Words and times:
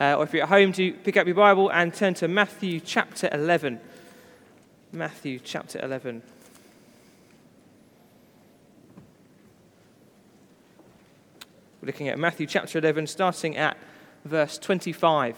uh, 0.00 0.16
or 0.16 0.24
if 0.24 0.32
you're 0.32 0.42
at 0.42 0.48
home, 0.48 0.72
do 0.72 0.92
pick 0.92 1.16
up 1.16 1.26
your 1.26 1.36
Bible 1.36 1.70
and 1.70 1.92
turn 1.92 2.14
to 2.14 2.28
Matthew 2.28 2.80
chapter 2.80 3.28
11. 3.32 3.80
Matthew 4.92 5.38
chapter 5.38 5.80
11. 5.82 6.22
We're 11.80 11.86
looking 11.86 12.08
at 12.08 12.18
Matthew 12.18 12.46
chapter 12.46 12.78
11, 12.78 13.06
starting 13.06 13.56
at 13.56 13.76
verse 14.24 14.58
25. 14.58 15.36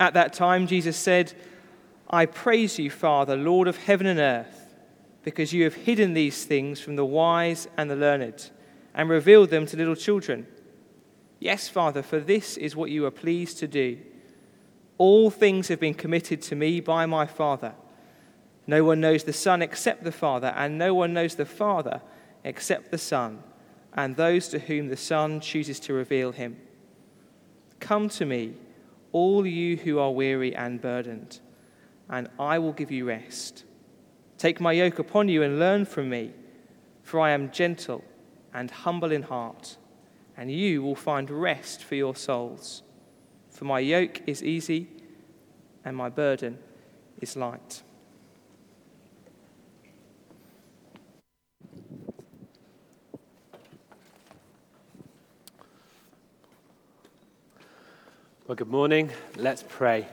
At 0.00 0.14
that 0.14 0.32
time, 0.32 0.66
Jesus 0.66 0.96
said, 0.96 1.32
I 2.10 2.26
praise 2.26 2.78
you, 2.78 2.90
Father, 2.90 3.36
Lord 3.36 3.68
of 3.68 3.76
heaven 3.76 4.06
and 4.06 4.18
earth, 4.18 4.63
because 5.24 5.52
you 5.52 5.64
have 5.64 5.74
hidden 5.74 6.14
these 6.14 6.44
things 6.44 6.80
from 6.80 6.96
the 6.96 7.04
wise 7.04 7.66
and 7.76 7.90
the 7.90 7.96
learned 7.96 8.50
and 8.94 9.08
revealed 9.08 9.50
them 9.50 9.66
to 9.66 9.76
little 9.76 9.96
children. 9.96 10.46
Yes, 11.40 11.68
Father, 11.68 12.02
for 12.02 12.20
this 12.20 12.56
is 12.56 12.76
what 12.76 12.90
you 12.90 13.04
are 13.06 13.10
pleased 13.10 13.58
to 13.58 13.66
do. 13.66 13.98
All 14.98 15.30
things 15.30 15.68
have 15.68 15.80
been 15.80 15.94
committed 15.94 16.40
to 16.42 16.54
me 16.56 16.80
by 16.80 17.06
my 17.06 17.26
Father. 17.26 17.74
No 18.66 18.84
one 18.84 19.00
knows 19.00 19.24
the 19.24 19.32
Son 19.32 19.60
except 19.60 20.04
the 20.04 20.12
Father, 20.12 20.54
and 20.56 20.78
no 20.78 20.94
one 20.94 21.12
knows 21.12 21.34
the 21.34 21.44
Father 21.44 22.00
except 22.44 22.90
the 22.90 22.98
Son, 22.98 23.42
and 23.92 24.16
those 24.16 24.48
to 24.48 24.58
whom 24.58 24.88
the 24.88 24.96
Son 24.96 25.40
chooses 25.40 25.80
to 25.80 25.92
reveal 25.92 26.32
him. 26.32 26.56
Come 27.80 28.08
to 28.10 28.24
me, 28.24 28.54
all 29.12 29.44
you 29.46 29.76
who 29.76 29.98
are 29.98 30.10
weary 30.10 30.54
and 30.54 30.80
burdened, 30.80 31.40
and 32.08 32.30
I 32.38 32.58
will 32.58 32.72
give 32.72 32.90
you 32.90 33.06
rest. 33.06 33.64
Take 34.44 34.60
my 34.60 34.72
yoke 34.72 34.98
upon 34.98 35.30
you 35.30 35.42
and 35.42 35.58
learn 35.58 35.86
from 35.86 36.10
me, 36.10 36.30
for 37.02 37.18
I 37.18 37.30
am 37.30 37.50
gentle 37.50 38.04
and 38.52 38.70
humble 38.70 39.10
in 39.10 39.22
heart, 39.22 39.78
and 40.36 40.52
you 40.52 40.82
will 40.82 40.94
find 40.94 41.30
rest 41.30 41.82
for 41.82 41.94
your 41.94 42.14
souls. 42.14 42.82
For 43.48 43.64
my 43.64 43.78
yoke 43.78 44.20
is 44.26 44.42
easy 44.42 44.88
and 45.82 45.96
my 45.96 46.10
burden 46.10 46.58
is 47.22 47.36
light. 47.36 47.82
Well, 58.46 58.56
good 58.56 58.68
morning. 58.68 59.10
Let's 59.38 59.64
pray. 59.66 60.06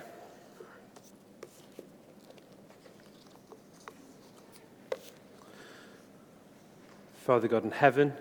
Father 7.32 7.48
God 7.48 7.64
in 7.64 7.72
heaven, 7.72 8.12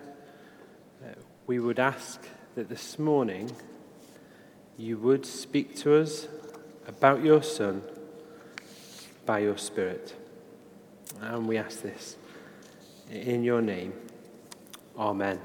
uh, 1.03 1.09
we 1.49 1.59
would 1.59 1.81
ask 1.81 2.25
that 2.55 2.69
this 2.69 2.97
morning 2.97 3.51
you 4.79 4.99
would 4.99 5.27
speak 5.27 5.75
to 5.75 5.97
us 5.97 6.29
about 6.87 7.25
your 7.25 7.43
Son 7.43 7.83
by 9.27 9.41
your 9.41 9.59
Spirit. 9.59 10.15
And 11.21 11.49
we 11.49 11.57
ask 11.57 11.83
this 11.83 12.15
in 13.11 13.43
your 13.43 13.61
name. 13.61 13.95
Amen. 14.97 15.41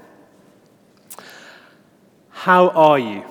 How 2.30 2.68
are 2.68 3.00
you? 3.00 3.24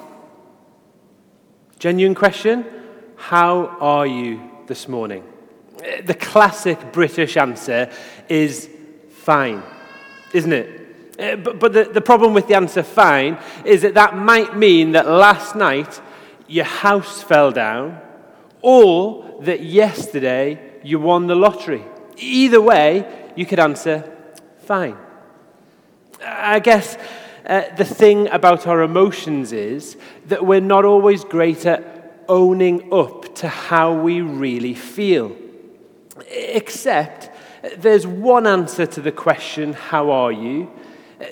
Genuine 1.80 2.14
question 2.14 2.66
How 3.16 3.78
are 3.80 4.06
you 4.06 4.52
this 4.68 4.90
morning? 4.90 5.24
The 6.04 6.14
classic 6.14 6.92
British 6.92 7.38
answer 7.38 7.90
is 8.28 8.70
fine, 9.12 9.64
isn't 10.36 10.54
it? 10.54 10.82
Uh, 11.18 11.36
but, 11.38 11.60
but 11.60 11.74
the, 11.74 11.86
the 11.86 12.02
problem 12.02 12.34
with 12.34 12.48
the 12.48 12.56
answer 12.56 12.84
fine 12.84 13.38
is 13.64 13.82
that 13.84 13.94
that 13.94 14.18
might 14.18 14.58
mean 14.58 14.92
that 14.92 15.08
last 15.08 15.56
night 15.56 16.02
your 16.48 16.66
house 16.66 17.24
fell 17.24 17.52
down 17.52 18.02
or 18.62 19.40
that 19.42 19.64
yesterday 19.64 20.60
you 20.84 21.00
won 21.00 21.28
the 21.28 21.36
lottery. 21.36 21.84
Either 22.18 22.62
way, 22.62 23.32
you 23.36 23.46
could 23.46 23.60
answer 23.60 24.04
fine. 24.60 24.98
I 26.22 26.60
guess 26.60 26.98
uh, 27.46 27.64
the 27.78 27.86
thing 27.86 28.28
about 28.30 28.68
our 28.68 28.82
emotions 28.82 29.54
is 29.54 29.98
that 30.28 30.46
we're 30.46 30.62
not 30.62 30.84
always 30.86 31.24
great 31.24 31.66
at 31.66 32.24
owning 32.28 32.92
up 32.94 33.36
to 33.36 33.48
how 33.48 33.94
we 33.94 34.22
really 34.22 34.74
feel. 34.74 35.36
Except 36.28 37.30
there's 37.78 38.06
one 38.06 38.48
answer 38.48 38.86
to 38.86 39.02
the 39.02 39.12
question, 39.12 39.74
How 39.74 40.12
are 40.12 40.32
you? 40.32 40.72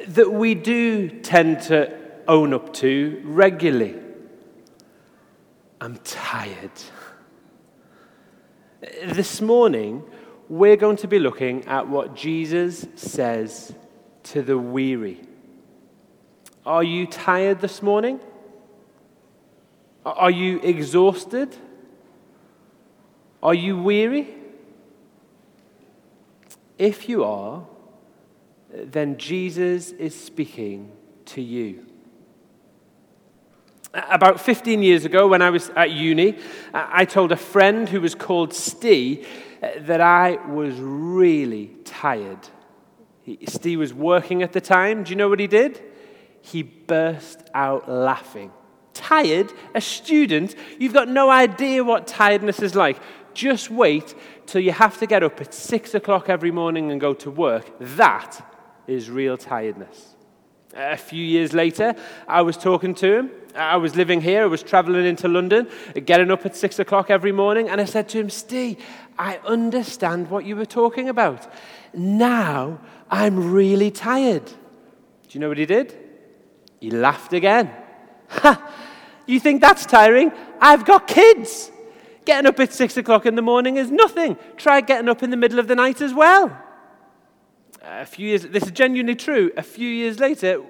that 0.08 0.32
we 0.32 0.56
do 0.56 1.10
tend 1.10 1.62
to 1.62 1.98
own 2.28 2.54
up 2.54 2.74
to 2.74 3.22
regularly. 3.26 3.96
I'm 5.82 5.98
tired. 5.98 6.72
This 9.04 9.42
morning, 9.42 10.04
we're 10.48 10.78
going 10.78 10.98
to 10.98 11.08
be 11.08 11.20
looking 11.20 11.66
at 11.66 11.88
what 11.88 12.16
Jesus 12.16 12.86
says 12.96 13.74
to 14.24 14.42
the 14.42 14.58
weary. 14.58 15.22
Are 16.66 16.84
you 16.84 17.06
tired 17.06 17.60
this 17.60 17.82
morning? 17.82 18.20
Are 20.06 20.32
you 20.32 20.60
exhausted? 20.60 21.56
Are 23.42 23.54
you 23.54 23.82
weary? 23.82 24.34
If 26.78 27.08
you 27.08 27.24
are, 27.24 27.66
then 28.72 29.18
Jesus 29.18 29.92
is 29.92 30.20
speaking 30.20 30.92
to 31.26 31.42
you. 31.42 31.86
About 33.94 34.42
15 34.42 34.82
years 34.82 35.06
ago, 35.06 35.28
when 35.28 35.42
I 35.42 35.52
was 35.52 35.70
at 35.76 35.92
uni, 35.92 36.40
I 36.74 37.06
told 37.06 37.32
a 37.32 37.38
friend 37.38 37.88
who 37.88 38.02
was 38.02 38.16
called 38.16 38.54
Steve 38.54 39.28
eh, 39.62 39.80
that 39.82 40.02
I 40.02 40.40
was 40.48 40.76
really 40.80 41.76
tired. 41.86 42.40
Steve 43.48 43.80
was 43.80 43.94
working 43.94 44.42
at 44.42 44.52
the 44.52 44.62
time. 44.62 45.04
Do 45.04 45.12
you 45.12 45.16
know 45.16 45.30
what 45.30 45.40
he 45.40 45.48
did? 45.48 45.80
he 46.44 46.62
burst 46.62 47.42
out 47.54 47.90
laughing. 47.90 48.52
Tired? 48.94 49.52
A 49.74 49.82
student? 49.82 50.56
You've 50.78 50.94
got 50.94 51.08
no 51.08 51.30
idea 51.30 51.84
what 51.84 52.06
tiredness 52.06 52.62
is 52.62 52.76
like. 52.76 53.02
Just 53.34 53.70
wait 53.70 54.16
till 54.46 54.62
you 54.62 54.72
have 54.72 54.98
to 55.00 55.06
get 55.06 55.24
up 55.24 55.42
at 55.42 55.54
six 55.54 55.94
o'clock 55.94 56.30
every 56.30 56.52
morning 56.52 56.92
and 56.92 57.00
go 57.00 57.14
to 57.14 57.32
work. 57.32 57.66
That 57.80 58.46
is 58.88 59.10
real 59.10 59.38
tiredness. 59.38 60.16
A 60.76 60.98
few 60.98 61.24
years 61.24 61.54
later, 61.54 61.96
I 62.28 62.42
was 62.42 62.58
talking 62.58 62.96
to 62.96 63.18
him. 63.18 63.32
I 63.56 63.78
was 63.78 63.96
living 63.96 64.22
here. 64.22 64.42
I 64.42 64.48
was 64.48 64.64
traveling 64.64 65.06
into 65.06 65.28
London, 65.28 65.68
getting 66.06 66.32
up 66.32 66.46
at 66.46 66.56
six 66.56 66.80
o'clock 66.80 67.12
every 67.12 67.32
morning. 67.32 67.70
And 67.70 67.80
I 67.80 67.86
said 67.86 68.10
to 68.10 68.20
him, 68.20 68.30
Steve, 68.30 68.84
I 69.18 69.40
understand 69.46 70.32
what 70.32 70.46
you 70.46 70.56
were 70.56 70.66
talking 70.66 71.10
about. 71.10 71.52
Now 71.94 72.80
I'm 73.12 73.54
really 73.54 73.92
tired. 73.92 74.46
Do 74.46 75.30
you 75.30 75.40
know 75.40 75.50
what 75.50 75.60
he 75.60 75.68
did? 75.68 75.96
He 76.80 76.90
laughed 76.90 77.34
again. 77.34 77.72
Ha! 78.30 78.72
You 79.28 79.40
think 79.40 79.62
that's 79.62 79.86
tiring? 79.86 80.32
I've 80.60 80.86
got 80.86 81.08
kids. 81.08 81.72
Getting 82.26 82.48
up 82.48 82.60
at 82.60 82.72
six 82.72 82.96
o'clock 82.98 83.26
in 83.26 83.36
the 83.36 83.42
morning 83.42 83.78
is 83.78 83.92
nothing. 83.92 84.38
Try 84.56 84.82
getting 84.82 85.10
up 85.10 85.24
in 85.24 85.30
the 85.30 85.38
middle 85.38 85.60
of 85.60 85.68
the 85.68 85.76
night 85.76 86.02
as 86.02 86.14
well. 86.14 86.58
A 87.82 88.06
few 88.06 88.30
years, 88.30 88.44
this 88.44 88.64
is 88.64 88.72
genuinely 88.72 89.16
true. 89.16 89.52
A 89.58 89.64
few 89.64 89.90
years 89.90 90.20
later, 90.20 90.64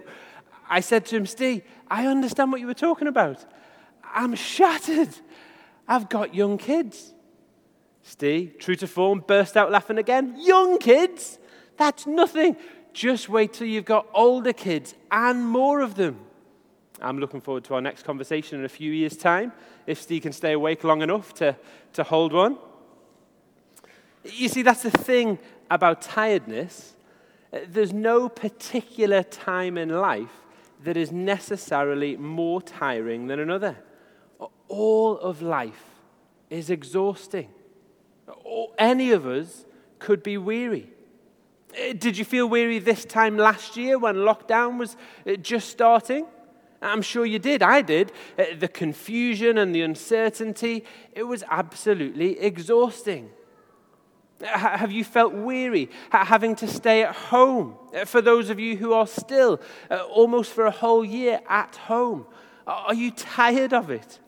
I 0.68 0.80
said 0.80 1.06
to 1.08 1.16
him, 1.16 1.26
Steve, 1.26 1.62
I 1.88 2.08
understand 2.08 2.52
what 2.52 2.60
you 2.60 2.68
were 2.68 2.74
talking 2.74 3.08
about. 3.08 3.46
I'm 4.04 4.34
shattered. 4.36 5.10
I've 5.88 6.10
got 6.10 6.34
young 6.34 6.58
kids. 6.58 7.14
Steve, 8.02 8.58
true 8.58 8.76
to 8.76 8.88
form, 8.88 9.24
burst 9.26 9.56
out 9.56 9.72
laughing 9.72 9.98
again. 9.98 10.36
Young 10.38 10.78
kids? 10.80 11.38
That's 11.78 12.08
nothing. 12.08 12.58
Just 12.94 13.30
wait 13.30 13.54
till 13.54 13.68
you've 13.68 13.86
got 13.86 14.08
older 14.14 14.54
kids 14.54 14.94
and 15.12 15.48
more 15.48 15.82
of 15.82 15.96
them. 15.96 16.20
I'm 17.02 17.20
looking 17.20 17.42
forward 17.42 17.64
to 17.66 17.76
our 17.76 17.82
next 17.82 18.04
conversation 18.04 18.60
in 18.60 18.66
a 18.66 18.70
few 18.70 18.92
years' 18.92 19.18
time, 19.18 19.52
if 19.88 20.02
Steve 20.02 20.22
can 20.22 20.32
stay 20.32 20.54
awake 20.54 20.84
long 20.84 21.02
enough 21.02 21.34
to, 21.36 21.56
to 21.94 22.04
hold 22.04 22.34
one. 22.34 22.58
You 24.24 24.48
see, 24.48 24.62
that's 24.62 24.84
the 24.84 24.92
thing 24.92 25.40
about 25.70 26.02
tiredness. 26.02 26.94
There's 27.68 27.94
no 27.94 28.30
particular 28.30 29.24
time 29.24 29.78
in 29.78 29.90
life 29.90 30.32
that 30.84 30.98
is 30.98 31.12
necessarily 31.12 32.18
more 32.18 32.62
tiring 32.62 33.28
than 33.28 33.40
another. 33.40 33.78
All 34.68 35.18
of 35.18 35.42
life 35.42 35.84
is 36.50 36.70
exhausting. 36.70 37.50
Any 38.78 39.12
of 39.12 39.26
us 39.26 39.66
could 40.00 40.24
be 40.24 40.38
weary. 40.38 40.90
Did 41.98 42.18
you 42.18 42.26
feel 42.26 42.48
weary 42.48 42.80
this 42.80 43.04
time 43.04 43.38
last 43.38 43.78
year 43.78 43.98
when 43.98 44.16
lockdown 44.16 44.78
was 44.78 44.96
uh, 45.28 45.36
just 45.36 45.70
starting? 45.70 46.28
I'm 46.84 47.02
sure 47.02 47.26
you 47.26 47.40
did. 47.40 47.64
I 47.64 47.82
did. 47.82 48.12
Uh, 48.38 48.46
the 48.58 48.68
confusion 48.68 49.58
and 49.58 49.74
the 49.74 49.82
uncertainty, 49.82 50.86
it 51.14 51.24
was 51.24 51.44
absolutely 51.50 52.40
exhausting. 52.40 53.30
Have 54.42 54.92
you 54.92 55.04
felt 55.04 55.34
weary 55.34 55.90
having 56.10 56.56
to 56.58 56.68
stay 56.68 57.04
at 57.04 57.16
home? 57.16 57.76
Uh, 57.96 58.04
for 58.06 58.22
those 58.22 58.50
of 58.50 58.60
you 58.60 58.76
who 58.76 58.92
are 58.94 59.08
still 59.08 59.62
uh, 59.90 60.04
almost 60.04 60.52
for 60.52 60.66
a 60.66 60.72
whole 60.72 61.06
year 61.06 61.40
at 61.48 61.76
home, 61.76 62.26
are 62.68 62.94
you 62.94 63.12
tired 63.12 63.74
of 63.74 63.90
it? 63.90 64.20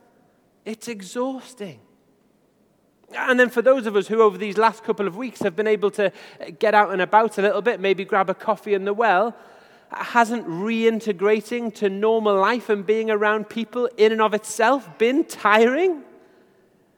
It's 0.63 0.88
exhausting. 0.88 1.80
And 3.13 3.40
then 3.40 3.50
for 3.50 3.62
those 3.62 3.86
of 3.86 3.96
us 3.96 4.07
who, 4.07 4.22
over 4.22 4.38
these 4.38 4.57
last 4.57 4.84
couple 4.84 5.07
of 5.07 5.16
weeks, 5.16 5.40
have 5.42 5.56
been 5.56 5.68
able 5.68 5.92
to 5.92 6.12
get 6.60 6.74
out 6.74 6.92
and 6.92 7.02
about 7.02 7.38
a 7.38 7.42
little 7.42 7.62
bit, 7.62 7.80
maybe 7.80 8.04
grab 8.04 8.30
a 8.30 8.34
coffee 8.34 8.74
in 8.74 8.84
the 8.86 8.94
well, 8.94 9.36
hasn't 9.95 10.47
reintegrating 10.47 11.74
to 11.75 11.89
normal 11.89 12.36
life 12.36 12.69
and 12.69 12.86
being 12.86 13.09
around 13.09 13.50
people 13.50 13.89
in 13.97 14.12
and 14.12 14.21
of 14.21 14.33
itself 14.33 14.97
been 14.97 15.24
tiring? 15.25 16.03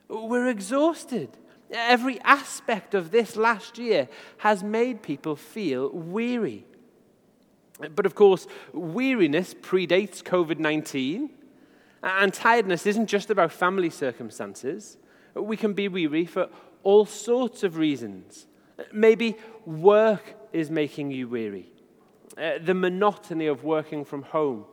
We're 0.08 0.48
exhausted. 0.48 1.30
Every 1.72 2.20
aspect 2.22 2.94
of 2.94 3.12
this 3.12 3.36
last 3.36 3.78
year 3.78 4.08
has 4.38 4.64
made 4.64 5.02
people 5.02 5.36
feel 5.36 5.90
weary. 5.90 6.66
But 7.94 8.06
of 8.06 8.16
course, 8.16 8.48
weariness 8.74 9.54
predates 9.54 10.24
COVID 10.24 10.60
19, 10.60 11.30
and 12.02 12.34
tiredness 12.34 12.86
isn't 12.86 13.08
just 13.08 13.30
about 13.30 13.52
family 13.52 13.90
circumstances. 13.90 14.98
We 15.36 15.58
can 15.58 15.74
be 15.74 15.88
weary 15.88 16.26
for 16.26 16.50
all 16.84 17.06
sorts 17.06 17.64
of 17.64 17.78
reasons. 17.78 18.48
Maybe 18.92 19.36
work 19.66 20.36
is 20.54 20.72
making 20.72 21.12
you 21.12 21.28
weary, 21.28 21.70
uh, 22.40 22.60
the 22.64 22.74
monotony 22.74 23.48
of 23.48 23.64
working 23.64 24.06
from 24.06 24.24
home, 24.24 24.66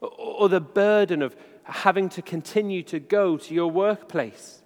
or, 0.00 0.10
or 0.10 0.48
the 0.48 0.60
burden 0.60 1.22
of 1.22 1.36
having 1.64 2.08
to 2.10 2.22
continue 2.22 2.82
to 2.82 3.00
go 3.00 3.36
to 3.36 3.54
your 3.54 3.70
workplace 3.70 4.62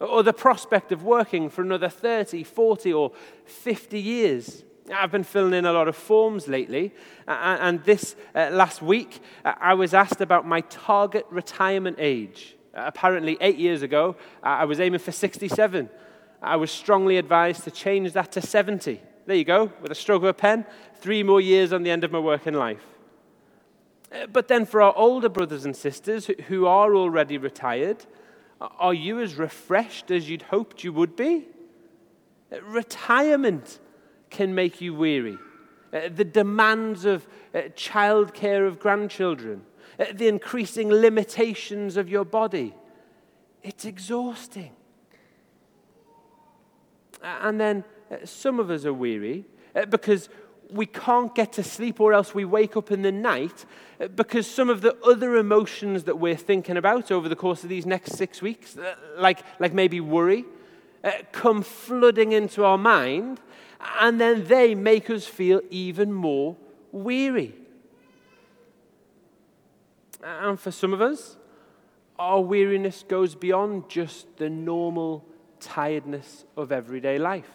or 0.00 0.22
the 0.22 0.32
prospect 0.32 0.92
of 0.92 1.02
working 1.02 1.50
for 1.50 1.62
another 1.62 1.88
30, 1.88 2.44
40, 2.44 2.92
or 2.92 3.12
50 3.44 4.00
years. 4.00 4.64
I've 4.92 5.10
been 5.10 5.24
filling 5.24 5.54
in 5.54 5.66
a 5.66 5.72
lot 5.72 5.88
of 5.88 5.96
forms 5.96 6.48
lately, 6.48 6.94
and 7.26 7.82
this 7.84 8.16
uh, 8.34 8.48
last 8.52 8.80
week 8.80 9.20
uh, 9.44 9.54
I 9.60 9.74
was 9.74 9.92
asked 9.92 10.20
about 10.20 10.46
my 10.46 10.62
target 10.62 11.26
retirement 11.30 11.96
age. 11.98 12.56
Uh, 12.74 12.84
apparently, 12.86 13.36
eight 13.40 13.58
years 13.58 13.82
ago, 13.82 14.16
I 14.42 14.64
was 14.64 14.80
aiming 14.80 15.00
for 15.00 15.12
67. 15.12 15.90
I 16.40 16.56
was 16.56 16.70
strongly 16.70 17.18
advised 17.18 17.64
to 17.64 17.70
change 17.70 18.12
that 18.12 18.32
to 18.32 18.40
70. 18.40 19.02
There 19.28 19.36
you 19.36 19.44
go, 19.44 19.70
with 19.82 19.92
a 19.92 19.94
stroke 19.94 20.22
of 20.22 20.28
a 20.28 20.32
pen, 20.32 20.64
three 21.00 21.22
more 21.22 21.38
years 21.38 21.70
on 21.74 21.82
the 21.82 21.90
end 21.90 22.02
of 22.02 22.10
my 22.10 22.18
working 22.18 22.54
life. 22.54 22.82
But 24.32 24.48
then, 24.48 24.64
for 24.64 24.80
our 24.80 24.96
older 24.96 25.28
brothers 25.28 25.66
and 25.66 25.76
sisters 25.76 26.30
who 26.46 26.66
are 26.66 26.94
already 26.94 27.36
retired, 27.36 28.06
are 28.58 28.94
you 28.94 29.20
as 29.20 29.34
refreshed 29.34 30.10
as 30.10 30.30
you'd 30.30 30.40
hoped 30.40 30.82
you 30.82 30.94
would 30.94 31.14
be? 31.14 31.46
Retirement 32.62 33.80
can 34.30 34.54
make 34.54 34.80
you 34.80 34.94
weary. 34.94 35.36
Uh, 35.92 36.08
the 36.08 36.24
demands 36.24 37.04
of 37.04 37.26
uh, 37.54 37.58
childcare 37.76 38.66
of 38.66 38.80
grandchildren, 38.80 39.60
uh, 40.00 40.06
the 40.10 40.28
increasing 40.28 40.88
limitations 40.88 41.98
of 41.98 42.08
your 42.08 42.24
body. 42.24 42.74
It's 43.62 43.84
exhausting. 43.84 44.72
And 47.22 47.60
then 47.60 47.84
some 48.24 48.60
of 48.60 48.70
us 48.70 48.84
are 48.84 48.92
weary 48.92 49.44
because 49.88 50.28
we 50.70 50.86
can't 50.86 51.34
get 51.34 51.52
to 51.54 51.62
sleep 51.62 52.00
or 52.00 52.12
else 52.12 52.34
we 52.34 52.44
wake 52.44 52.76
up 52.76 52.90
in 52.90 53.02
the 53.02 53.12
night 53.12 53.64
uh, 54.00 54.08
because 54.08 54.46
some 54.46 54.68
of 54.68 54.80
the 54.80 54.96
other 55.04 55.36
emotions 55.36 56.04
that 56.04 56.18
we're 56.18 56.36
thinking 56.36 56.76
about 56.76 57.10
over 57.10 57.28
the 57.28 57.36
course 57.36 57.62
of 57.62 57.70
these 57.70 57.86
next 57.86 58.12
six 58.12 58.42
weeks, 58.42 58.76
uh, 58.76 58.94
like, 59.16 59.40
like 59.58 59.72
maybe 59.72 60.00
worry, 60.00 60.44
uh, 61.02 61.12
come 61.32 61.62
flooding 61.62 62.32
into 62.32 62.64
our 62.64 62.78
mind, 62.78 63.40
and 64.00 64.20
then 64.20 64.46
they 64.46 64.74
make 64.74 65.08
us 65.08 65.26
feel 65.26 65.60
even 65.70 66.12
more 66.12 66.56
weary. 66.92 67.54
And 70.22 70.58
for 70.58 70.70
some 70.70 70.92
of 70.92 71.00
us, 71.00 71.36
our 72.18 72.40
weariness 72.40 73.04
goes 73.06 73.34
beyond 73.34 73.88
just 73.88 74.36
the 74.36 74.50
normal 74.50 75.24
tiredness 75.60 76.44
of 76.56 76.72
everyday 76.72 77.18
life. 77.18 77.48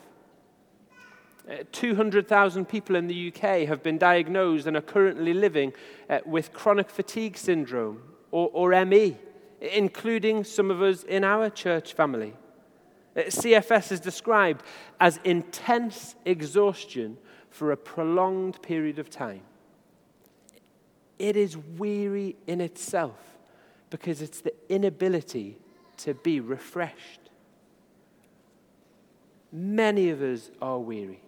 Uh, 1.50 1.57
200,000 1.74 2.66
people 2.66 2.95
in 2.95 3.07
the 3.07 3.28
UK 3.28 3.68
have 3.68 3.84
been 3.84 3.98
diagnosed 3.98 4.66
and 4.66 4.78
are 4.78 4.81
currently 4.81 5.34
living 5.34 5.74
uh, 6.10 6.19
with 6.25 6.54
chronic 6.54 6.90
fatigue 6.90 7.38
syndrome 7.38 8.01
or, 8.31 8.50
or 8.54 8.86
ME, 8.86 9.18
including 9.60 10.44
some 10.45 10.72
of 10.72 10.81
us 10.81 11.04
in 11.04 11.24
our 11.25 11.50
church 11.50 11.94
family. 11.94 12.34
Uh, 13.16 13.22
CFS 13.22 13.92
is 13.92 14.00
described 14.00 14.63
as 15.00 15.19
intense 15.25 16.16
exhaustion 16.24 17.18
for 17.50 17.72
a 17.72 17.78
prolonged 17.78 18.62
period 18.62 18.98
of 18.98 19.10
time. 19.10 19.42
It 21.19 21.36
is 21.36 21.57
weary 21.57 22.36
in 22.48 22.62
itself 22.62 23.19
because 23.90 24.22
it's 24.22 24.42
the 24.42 24.54
inability 24.69 25.57
to 25.98 26.13
be 26.13 26.40
refreshed. 26.40 27.19
Many 29.51 30.10
of 30.10 30.22
us 30.22 30.50
are 30.62 30.80
weary. 30.80 31.22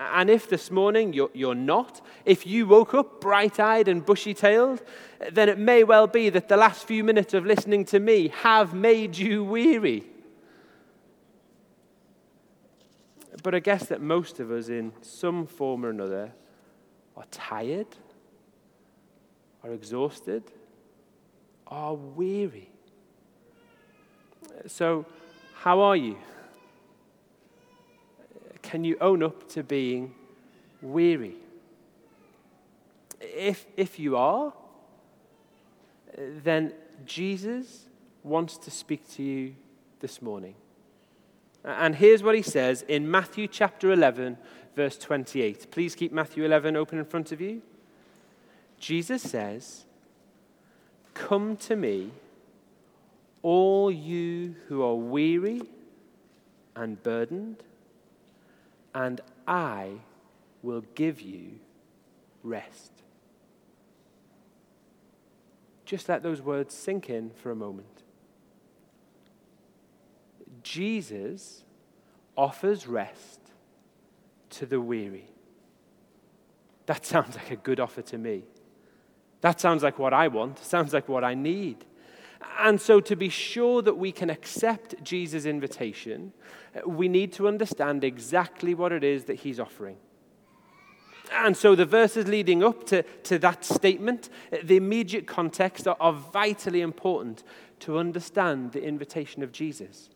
And 0.00 0.30
if 0.30 0.48
this 0.48 0.70
morning 0.70 1.12
you're, 1.12 1.28
you're 1.34 1.54
not, 1.54 2.00
if 2.24 2.46
you 2.46 2.66
woke 2.66 2.94
up 2.94 3.20
bright 3.20 3.60
eyed 3.60 3.86
and 3.86 4.04
bushy 4.04 4.32
tailed, 4.32 4.82
then 5.30 5.50
it 5.50 5.58
may 5.58 5.84
well 5.84 6.06
be 6.06 6.30
that 6.30 6.48
the 6.48 6.56
last 6.56 6.86
few 6.86 7.04
minutes 7.04 7.34
of 7.34 7.44
listening 7.44 7.84
to 7.86 8.00
me 8.00 8.28
have 8.40 8.72
made 8.72 9.18
you 9.18 9.44
weary. 9.44 10.04
But 13.42 13.54
I 13.54 13.58
guess 13.58 13.86
that 13.86 14.00
most 14.00 14.40
of 14.40 14.50
us, 14.50 14.70
in 14.70 14.92
some 15.02 15.46
form 15.46 15.84
or 15.84 15.90
another, 15.90 16.32
are 17.14 17.26
tired, 17.30 17.86
are 19.62 19.72
exhausted, 19.72 20.44
are 21.66 21.94
weary. 21.94 22.70
So, 24.66 25.04
how 25.56 25.80
are 25.80 25.96
you? 25.96 26.16
Can 28.70 28.84
you 28.84 28.96
own 29.00 29.20
up 29.20 29.48
to 29.48 29.64
being 29.64 30.14
weary? 30.80 31.34
If, 33.20 33.66
if 33.76 33.98
you 33.98 34.16
are, 34.16 34.52
then 36.16 36.72
Jesus 37.04 37.86
wants 38.22 38.56
to 38.58 38.70
speak 38.70 39.10
to 39.14 39.24
you 39.24 39.56
this 39.98 40.22
morning. 40.22 40.54
And 41.64 41.96
here's 41.96 42.22
what 42.22 42.36
he 42.36 42.42
says 42.42 42.82
in 42.82 43.10
Matthew 43.10 43.48
chapter 43.48 43.90
11, 43.90 44.38
verse 44.76 44.96
28. 44.98 45.72
Please 45.72 45.96
keep 45.96 46.12
Matthew 46.12 46.44
11 46.44 46.76
open 46.76 47.00
in 47.00 47.04
front 47.04 47.32
of 47.32 47.40
you. 47.40 47.62
Jesus 48.78 49.20
says, 49.20 49.84
Come 51.12 51.56
to 51.56 51.74
me, 51.74 52.12
all 53.42 53.90
you 53.90 54.54
who 54.68 54.84
are 54.84 54.94
weary 54.94 55.60
and 56.76 57.02
burdened, 57.02 57.64
and 58.94 59.20
I 59.46 59.92
will 60.62 60.84
give 60.94 61.20
you 61.20 61.60
rest. 62.42 62.92
Just 65.84 66.08
let 66.08 66.22
those 66.22 66.40
words 66.40 66.74
sink 66.74 67.10
in 67.10 67.30
for 67.30 67.50
a 67.50 67.56
moment. 67.56 68.04
Jesus 70.62 71.64
offers 72.36 72.86
rest 72.86 73.40
to 74.50 74.66
the 74.66 74.80
weary. 74.80 75.28
That 76.86 77.04
sounds 77.04 77.36
like 77.36 77.50
a 77.50 77.56
good 77.56 77.80
offer 77.80 78.02
to 78.02 78.18
me. 78.18 78.44
That 79.40 79.60
sounds 79.60 79.82
like 79.82 79.98
what 79.98 80.12
I 80.12 80.28
want, 80.28 80.58
sounds 80.58 80.92
like 80.92 81.08
what 81.08 81.24
I 81.24 81.34
need. 81.34 81.84
And 82.58 82.80
so, 82.80 83.00
to 83.00 83.16
be 83.16 83.28
sure 83.28 83.82
that 83.82 83.96
we 83.96 84.12
can 84.12 84.30
accept 84.30 85.02
Jesus' 85.02 85.44
invitation, 85.44 86.32
we 86.86 87.08
need 87.08 87.32
to 87.34 87.48
understand 87.48 88.04
exactly 88.04 88.74
what 88.74 88.92
it 88.92 89.04
is 89.04 89.24
that 89.24 89.40
he's 89.40 89.60
offering. 89.60 89.96
And 91.32 91.56
so, 91.56 91.74
the 91.74 91.84
verses 91.84 92.26
leading 92.26 92.64
up 92.64 92.84
to, 92.86 93.02
to 93.02 93.38
that 93.38 93.64
statement, 93.64 94.30
the 94.62 94.76
immediate 94.76 95.26
context, 95.26 95.86
are, 95.86 95.96
are 96.00 96.12
vitally 96.12 96.80
important 96.80 97.42
to 97.80 97.98
understand 97.98 98.72
the 98.72 98.82
invitation 98.82 99.42
of 99.42 99.52
Jesus. 99.52 100.10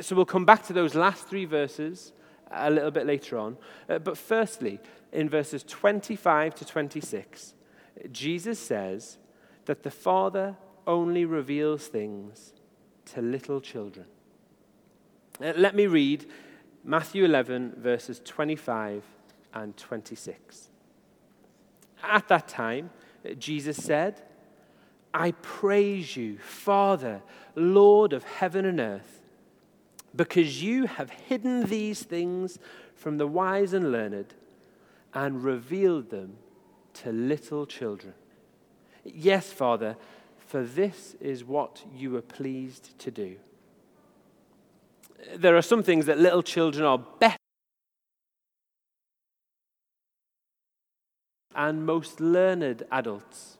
So, 0.00 0.16
we'll 0.16 0.24
come 0.24 0.46
back 0.46 0.66
to 0.66 0.72
those 0.72 0.94
last 0.94 1.28
three 1.28 1.44
verses 1.44 2.12
a 2.50 2.70
little 2.70 2.90
bit 2.90 3.06
later 3.06 3.38
on. 3.38 3.56
Uh, 3.88 3.98
but 3.98 4.16
firstly, 4.16 4.80
in 5.12 5.28
verses 5.28 5.62
25 5.64 6.54
to 6.56 6.64
26, 6.64 7.54
Jesus 8.10 8.58
says 8.58 9.18
that 9.66 9.82
the 9.82 9.90
Father 9.90 10.56
only 10.86 11.24
reveals 11.24 11.86
things 11.86 12.52
to 13.06 13.22
little 13.22 13.60
children. 13.60 14.06
Uh, 15.42 15.52
let 15.56 15.74
me 15.74 15.86
read 15.86 16.26
Matthew 16.84 17.24
11, 17.24 17.74
verses 17.78 18.20
25 18.24 19.02
and 19.54 19.76
26. 19.76 20.70
At 22.02 22.28
that 22.28 22.48
time, 22.48 22.90
Jesus 23.38 23.76
said, 23.76 24.22
I 25.12 25.32
praise 25.42 26.16
you, 26.16 26.38
Father, 26.38 27.22
Lord 27.54 28.12
of 28.12 28.24
heaven 28.24 28.64
and 28.64 28.80
earth, 28.80 29.20
because 30.14 30.62
you 30.62 30.86
have 30.86 31.10
hidden 31.10 31.66
these 31.66 32.02
things 32.02 32.58
from 32.94 33.18
the 33.18 33.26
wise 33.26 33.72
and 33.72 33.90
learned 33.90 34.34
and 35.12 35.42
revealed 35.42 36.10
them 36.10 36.36
to 36.94 37.12
little 37.12 37.66
children. 37.66 38.14
Yes, 39.04 39.52
Father, 39.52 39.96
for 40.54 40.62
this 40.62 41.16
is 41.20 41.42
what 41.42 41.82
you 41.96 42.12
were 42.12 42.22
pleased 42.22 42.96
to 43.00 43.10
do. 43.10 43.34
There 45.34 45.56
are 45.56 45.62
some 45.62 45.82
things 45.82 46.06
that 46.06 46.16
little 46.16 46.44
children 46.44 46.84
are 46.84 46.98
better 47.18 47.34
and 51.56 51.84
most 51.84 52.20
learned 52.20 52.84
adults. 52.92 53.58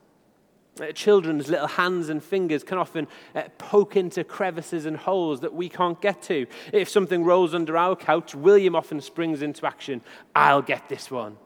Uh, 0.81 0.93
children's 0.93 1.49
little 1.49 1.67
hands 1.67 2.11
and 2.11 2.23
fingers 2.23 2.63
can 2.63 2.79
often 2.79 3.09
uh, 3.35 3.43
poke 3.59 3.97
into 3.97 4.23
crevices 4.23 4.87
and 4.87 4.97
holes 4.97 5.41
that 5.41 5.53
we 5.53 5.69
can't 5.69 6.01
get 6.01 6.23
to. 6.23 6.47
If 6.73 6.89
something 6.89 7.25
rolls 7.25 7.55
under 7.57 7.77
our 7.77 7.97
couch, 7.97 8.37
William 8.37 8.77
often 8.77 9.01
springs 9.01 9.43
into 9.43 9.67
action. 9.67 10.01
I'll 10.37 10.63
get 10.63 10.89
this 10.89 11.11
one. 11.11 11.39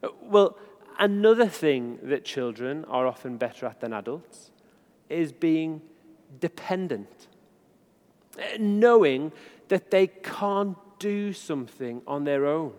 Uh, 0.00 0.10
well, 0.22 0.56
another 0.98 1.46
thing 1.48 1.98
that 2.02 2.24
children 2.24 2.84
are 2.86 3.06
often 3.06 3.36
better 3.36 3.66
at 3.66 3.80
than 3.80 3.92
adults 3.92 4.50
is 5.08 5.32
being 5.32 5.82
dependent, 6.40 7.28
uh, 8.38 8.42
knowing 8.58 9.32
that 9.68 9.90
they 9.90 10.06
can't 10.06 10.76
do 10.98 11.32
something 11.32 12.02
on 12.06 12.24
their 12.24 12.46
own, 12.46 12.72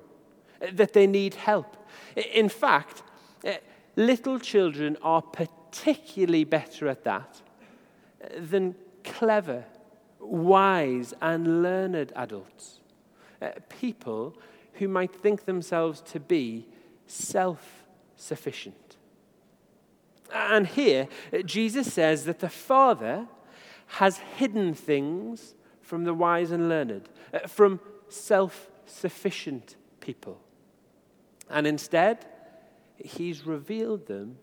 uh, 0.62 0.68
that 0.74 0.94
they 0.94 1.08
need 1.08 1.36
help. 1.36 1.78
In 2.16 2.50
fact, 2.50 3.04
uh, 3.46 3.54
little 3.96 4.40
children 4.40 4.98
are 5.02 5.22
particularly 5.22 6.44
better 6.44 6.88
at 6.88 7.04
that 7.04 7.42
than 8.38 8.76
clever, 9.04 9.66
wise, 10.20 11.14
and 11.22 11.62
learned 11.62 12.12
adults. 12.16 12.80
People 13.70 14.36
who 14.74 14.88
might 14.88 15.14
think 15.14 15.46
themselves 15.46 16.02
to 16.02 16.20
be 16.20 16.66
self 17.06 17.85
sufficient. 18.16 18.98
And 20.34 20.68
here, 20.68 21.08
Jesus 21.46 21.94
says 21.94 22.26
that 22.26 22.40
the 22.40 22.50
Father 22.50 23.28
has 23.88 24.18
hidden 24.18 24.74
things 24.74 25.54
from 25.82 26.04
the 26.04 26.14
wise 26.14 26.52
and 26.52 26.68
learned, 26.68 27.08
uh, 27.34 27.48
from 27.48 27.80
self 28.10 28.70
sufficient 28.86 29.76
people. 30.00 30.40
And 31.50 31.68
instead, 31.68 32.26
he's 32.98 33.46
revealed 33.46 34.08
them 34.08 34.38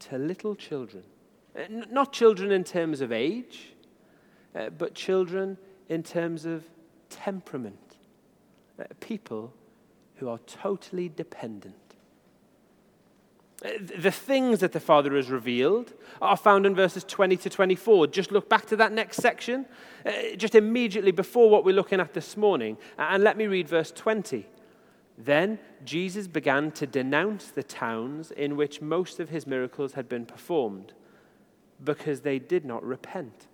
to 0.00 0.18
little 0.18 0.54
children. 0.54 1.04
Uh, 1.56 1.62
not 1.90 2.12
children 2.12 2.52
in 2.52 2.64
terms 2.64 3.00
of 3.00 3.12
age, 3.12 3.72
uh, 4.54 4.68
but 4.70 4.94
children 4.94 5.56
in 5.88 6.02
terms 6.02 6.44
of 6.44 6.64
temperament. 7.08 7.96
People 9.00 9.52
who 10.16 10.28
are 10.28 10.38
totally 10.46 11.08
dependent 11.08 11.87
the 13.60 14.12
things 14.12 14.60
that 14.60 14.72
the 14.72 14.80
Father 14.80 15.16
has 15.16 15.30
revealed 15.30 15.92
are 16.22 16.36
found 16.36 16.64
in 16.64 16.76
verses 16.76 17.02
20 17.04 17.36
to 17.38 17.50
24. 17.50 18.06
Just 18.06 18.30
look 18.30 18.48
back 18.48 18.66
to 18.66 18.76
that 18.76 18.92
next 18.92 19.16
section, 19.16 19.66
uh, 20.06 20.12
just 20.36 20.54
immediately 20.54 21.10
before 21.10 21.50
what 21.50 21.64
we're 21.64 21.74
looking 21.74 21.98
at 21.98 22.14
this 22.14 22.36
morning. 22.36 22.76
And 22.98 23.24
let 23.24 23.36
me 23.36 23.46
read 23.48 23.68
verse 23.68 23.90
20. 23.90 24.46
Then 25.16 25.58
Jesus 25.84 26.28
began 26.28 26.70
to 26.72 26.86
denounce 26.86 27.50
the 27.50 27.64
towns 27.64 28.30
in 28.30 28.56
which 28.56 28.80
most 28.80 29.18
of 29.18 29.30
his 29.30 29.46
miracles 29.46 29.94
had 29.94 30.08
been 30.08 30.24
performed 30.24 30.92
because 31.82 32.20
they 32.20 32.38
did 32.38 32.64
not 32.64 32.84
repent. 32.84 33.47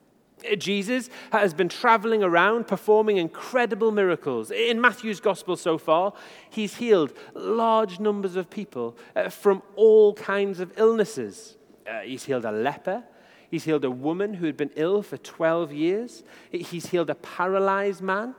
Jesus 0.58 1.10
has 1.32 1.54
been 1.54 1.68
traveling 1.68 2.22
around 2.22 2.66
performing 2.66 3.16
incredible 3.16 3.90
miracles. 3.90 4.50
In 4.50 4.80
Matthew's 4.80 5.20
gospel 5.20 5.56
so 5.56 5.78
far, 5.78 6.12
he's 6.50 6.76
healed 6.76 7.12
large 7.34 8.00
numbers 8.00 8.36
of 8.36 8.50
people 8.50 8.96
uh, 9.16 9.28
from 9.28 9.62
all 9.76 10.14
kinds 10.14 10.60
of 10.60 10.72
illnesses. 10.76 11.56
Uh, 11.86 12.00
he's 12.00 12.24
healed 12.24 12.44
a 12.44 12.52
leper. 12.52 13.04
He's 13.50 13.64
healed 13.64 13.84
a 13.84 13.90
woman 13.90 14.34
who 14.34 14.46
had 14.46 14.56
been 14.56 14.70
ill 14.74 15.02
for 15.02 15.16
12 15.16 15.72
years. 15.72 16.24
He's 16.50 16.86
healed 16.86 17.10
a 17.10 17.14
paralyzed 17.14 18.02
man. 18.02 18.34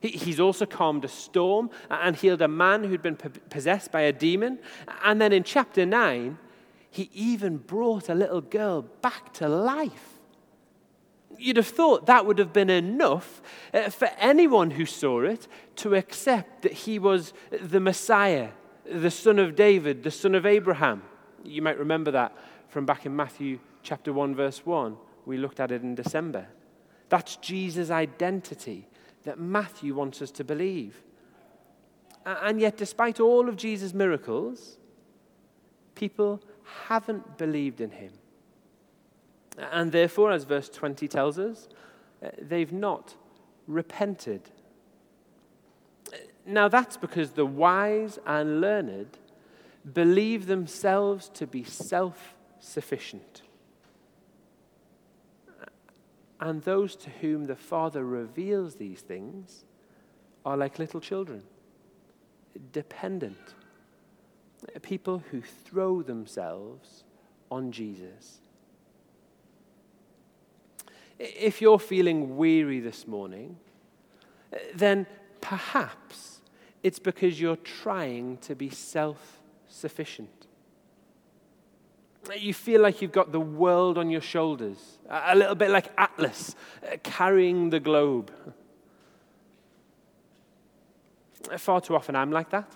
He's 0.00 0.40
also 0.40 0.66
calmed 0.66 1.04
a 1.04 1.08
storm 1.08 1.70
and 1.88 2.16
healed 2.16 2.42
a 2.42 2.48
man 2.48 2.82
who'd 2.82 3.02
been 3.02 3.16
possessed 3.16 3.92
by 3.92 4.00
a 4.02 4.12
demon. 4.12 4.58
And 5.04 5.20
then 5.20 5.32
in 5.32 5.44
chapter 5.44 5.86
9, 5.86 6.36
he 6.90 7.08
even 7.14 7.56
brought 7.58 8.08
a 8.08 8.14
little 8.14 8.40
girl 8.40 8.82
back 8.82 9.32
to 9.34 9.48
life. 9.48 10.11
You'd 11.38 11.56
have 11.56 11.66
thought 11.66 12.06
that 12.06 12.26
would 12.26 12.38
have 12.38 12.52
been 12.52 12.70
enough 12.70 13.42
uh, 13.74 13.88
for 13.90 14.08
anyone 14.18 14.72
who 14.72 14.86
saw 14.86 15.22
it 15.22 15.48
to 15.76 15.94
accept 15.94 16.62
that 16.62 16.72
he 16.72 16.98
was 16.98 17.32
the 17.50 17.80
Messiah, 17.80 18.50
the 18.84 19.10
son 19.10 19.38
of 19.38 19.56
David, 19.56 20.02
the 20.02 20.10
son 20.10 20.34
of 20.34 20.46
Abraham. 20.46 21.02
You 21.44 21.62
might 21.62 21.78
remember 21.78 22.10
that 22.12 22.36
from 22.68 22.86
back 22.86 23.06
in 23.06 23.14
Matthew 23.14 23.58
chapter 23.82 24.12
1, 24.12 24.34
verse 24.34 24.64
1. 24.64 24.96
We 25.26 25.38
looked 25.38 25.60
at 25.60 25.70
it 25.70 25.82
in 25.82 25.94
December. 25.94 26.46
That's 27.08 27.36
Jesus' 27.36 27.90
identity 27.90 28.88
that 29.24 29.38
Matthew 29.38 29.94
wants 29.94 30.22
us 30.22 30.30
to 30.32 30.44
believe. 30.44 31.02
And 32.24 32.60
yet, 32.60 32.76
despite 32.76 33.20
all 33.20 33.48
of 33.48 33.56
Jesus' 33.56 33.92
miracles, 33.92 34.78
people 35.94 36.40
haven't 36.86 37.36
believed 37.36 37.80
in 37.80 37.90
him. 37.90 38.12
And 39.58 39.92
therefore, 39.92 40.32
as 40.32 40.44
verse 40.44 40.68
20 40.68 41.08
tells 41.08 41.38
us, 41.38 41.68
uh, 42.24 42.28
they've 42.40 42.72
not 42.72 43.14
repented. 43.66 44.50
Now, 46.46 46.68
that's 46.68 46.96
because 46.96 47.32
the 47.32 47.46
wise 47.46 48.18
and 48.26 48.60
learned 48.60 49.18
believe 49.92 50.46
themselves 50.46 51.28
to 51.30 51.46
be 51.46 51.64
self 51.64 52.34
sufficient. 52.60 53.42
And 56.40 56.62
those 56.62 56.96
to 56.96 57.10
whom 57.10 57.44
the 57.44 57.56
Father 57.56 58.04
reveals 58.04 58.74
these 58.74 59.00
things 59.00 59.64
are 60.44 60.56
like 60.56 60.78
little 60.78 61.00
children, 61.00 61.44
dependent, 62.72 63.54
people 64.82 65.22
who 65.30 65.40
throw 65.40 66.02
themselves 66.02 67.04
on 67.50 67.70
Jesus. 67.70 68.41
If 71.24 71.62
you're 71.62 71.78
feeling 71.78 72.36
weary 72.36 72.80
this 72.80 73.06
morning, 73.06 73.56
then 74.74 75.06
perhaps 75.40 76.40
it's 76.82 76.98
because 76.98 77.40
you're 77.40 77.56
trying 77.56 78.38
to 78.38 78.56
be 78.56 78.70
self 78.70 79.40
sufficient. 79.68 80.46
You 82.36 82.54
feel 82.54 82.80
like 82.80 83.02
you've 83.02 83.12
got 83.12 83.32
the 83.32 83.40
world 83.40 83.98
on 83.98 84.10
your 84.10 84.20
shoulders, 84.20 84.98
a 85.08 85.34
little 85.36 85.54
bit 85.54 85.70
like 85.70 85.86
Atlas 85.98 86.54
uh, 86.84 86.96
carrying 87.02 87.70
the 87.70 87.80
globe. 87.80 88.32
Far 91.56 91.80
too 91.80 91.96
often 91.96 92.14
I'm 92.14 92.30
like 92.30 92.50
that. 92.50 92.72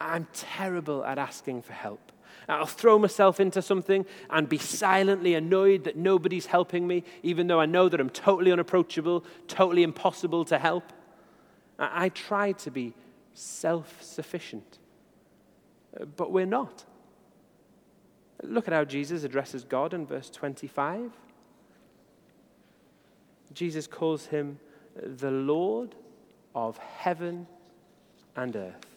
I'm 0.00 0.26
terrible 0.32 1.04
at 1.04 1.18
asking 1.18 1.62
for 1.62 1.72
help. 1.72 2.11
I'll 2.48 2.66
throw 2.66 2.98
myself 2.98 3.40
into 3.40 3.62
something 3.62 4.04
and 4.30 4.48
be 4.48 4.58
silently 4.58 5.34
annoyed 5.34 5.84
that 5.84 5.96
nobody's 5.96 6.46
helping 6.46 6.86
me, 6.86 7.04
even 7.22 7.46
though 7.46 7.60
I 7.60 7.66
know 7.66 7.88
that 7.88 8.00
I'm 8.00 8.10
totally 8.10 8.52
unapproachable, 8.52 9.24
totally 9.48 9.82
impossible 9.82 10.44
to 10.46 10.58
help. 10.58 10.92
I, 11.78 12.10
try 12.10 12.52
to 12.52 12.70
be 12.70 12.94
self 13.34 14.02
sufficient, 14.02 14.78
but 16.16 16.30
we're 16.30 16.46
not. 16.46 16.84
Look 18.42 18.66
at 18.66 18.74
how 18.74 18.84
Jesus 18.84 19.24
addresses 19.24 19.64
God 19.64 19.94
in 19.94 20.06
verse 20.06 20.28
25. 20.30 21.12
Jesus 23.52 23.86
calls 23.86 24.26
him 24.26 24.58
the 24.96 25.30
Lord 25.30 25.94
of 26.54 26.78
heaven 26.78 27.46
and 28.36 28.54
earth. 28.56 28.91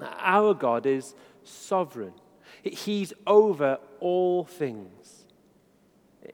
Our 0.00 0.54
God 0.54 0.86
is 0.86 1.14
sovereign. 1.44 2.14
He's 2.62 3.12
over 3.26 3.78
all 4.00 4.44
things, 4.44 5.24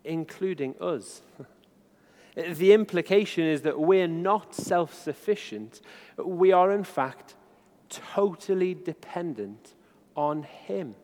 including 0.05 0.75
us. 0.81 1.23
The 2.37 2.73
implication 2.73 3.45
is 3.45 3.63
that 3.63 3.81
we're 3.81 4.07
not 4.07 4.55
self 4.55 4.95
sufficient. 4.95 5.81
We 6.17 6.53
are, 6.53 6.71
in 6.71 6.85
fact, 6.85 7.35
totally 7.89 8.75
dependent 8.75 9.75
on 10.15 10.45
Him. 10.45 10.95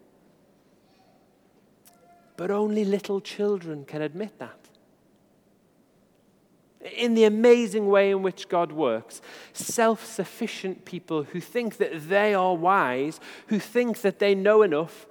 But 2.37 2.51
only 2.51 2.85
little 2.85 3.21
children 3.21 3.85
can 3.85 4.03
admit 4.03 4.39
that 4.39 4.64
in 6.85 7.15
the 7.15 7.25
amazing 7.25 7.89
way 7.89 8.11
in 8.11 8.23
which 8.23 8.49
God 8.49 8.73
works. 8.73 9.23
Self 9.53 10.05
sufficient 10.05 10.85
people 10.85 11.25
who 11.25 11.41
think 11.41 11.79
that 11.79 12.09
they 12.09 12.35
are 12.35 12.55
wise, 12.55 13.21
who 13.49 13.59
think 13.59 14.03
that 14.03 14.19
they 14.19 14.35
know 14.35 14.63
enough, 14.63 15.07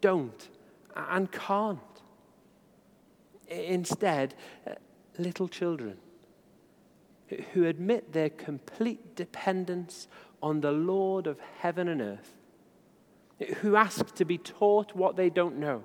don't 0.00 0.48
and 1.08 1.30
can't. 1.30 1.78
Instead, 3.48 4.34
little 5.18 5.48
children, 5.48 5.96
who 7.52 7.66
admit 7.66 8.12
their 8.12 8.30
complete 8.30 9.16
dependence 9.16 10.08
on 10.42 10.60
the 10.60 10.72
Lord 10.72 11.26
of 11.26 11.38
heaven 11.58 11.88
and 11.88 12.00
earth, 12.00 12.34
who 13.58 13.76
ask 13.76 14.14
to 14.16 14.24
be 14.24 14.38
taught 14.38 14.94
what 14.94 15.16
they 15.16 15.30
don't 15.30 15.58
know, 15.58 15.84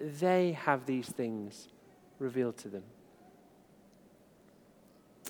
they 0.00 0.52
have 0.52 0.86
these 0.86 1.08
things 1.08 1.68
revealed 2.18 2.56
to 2.58 2.68
them. 2.68 2.82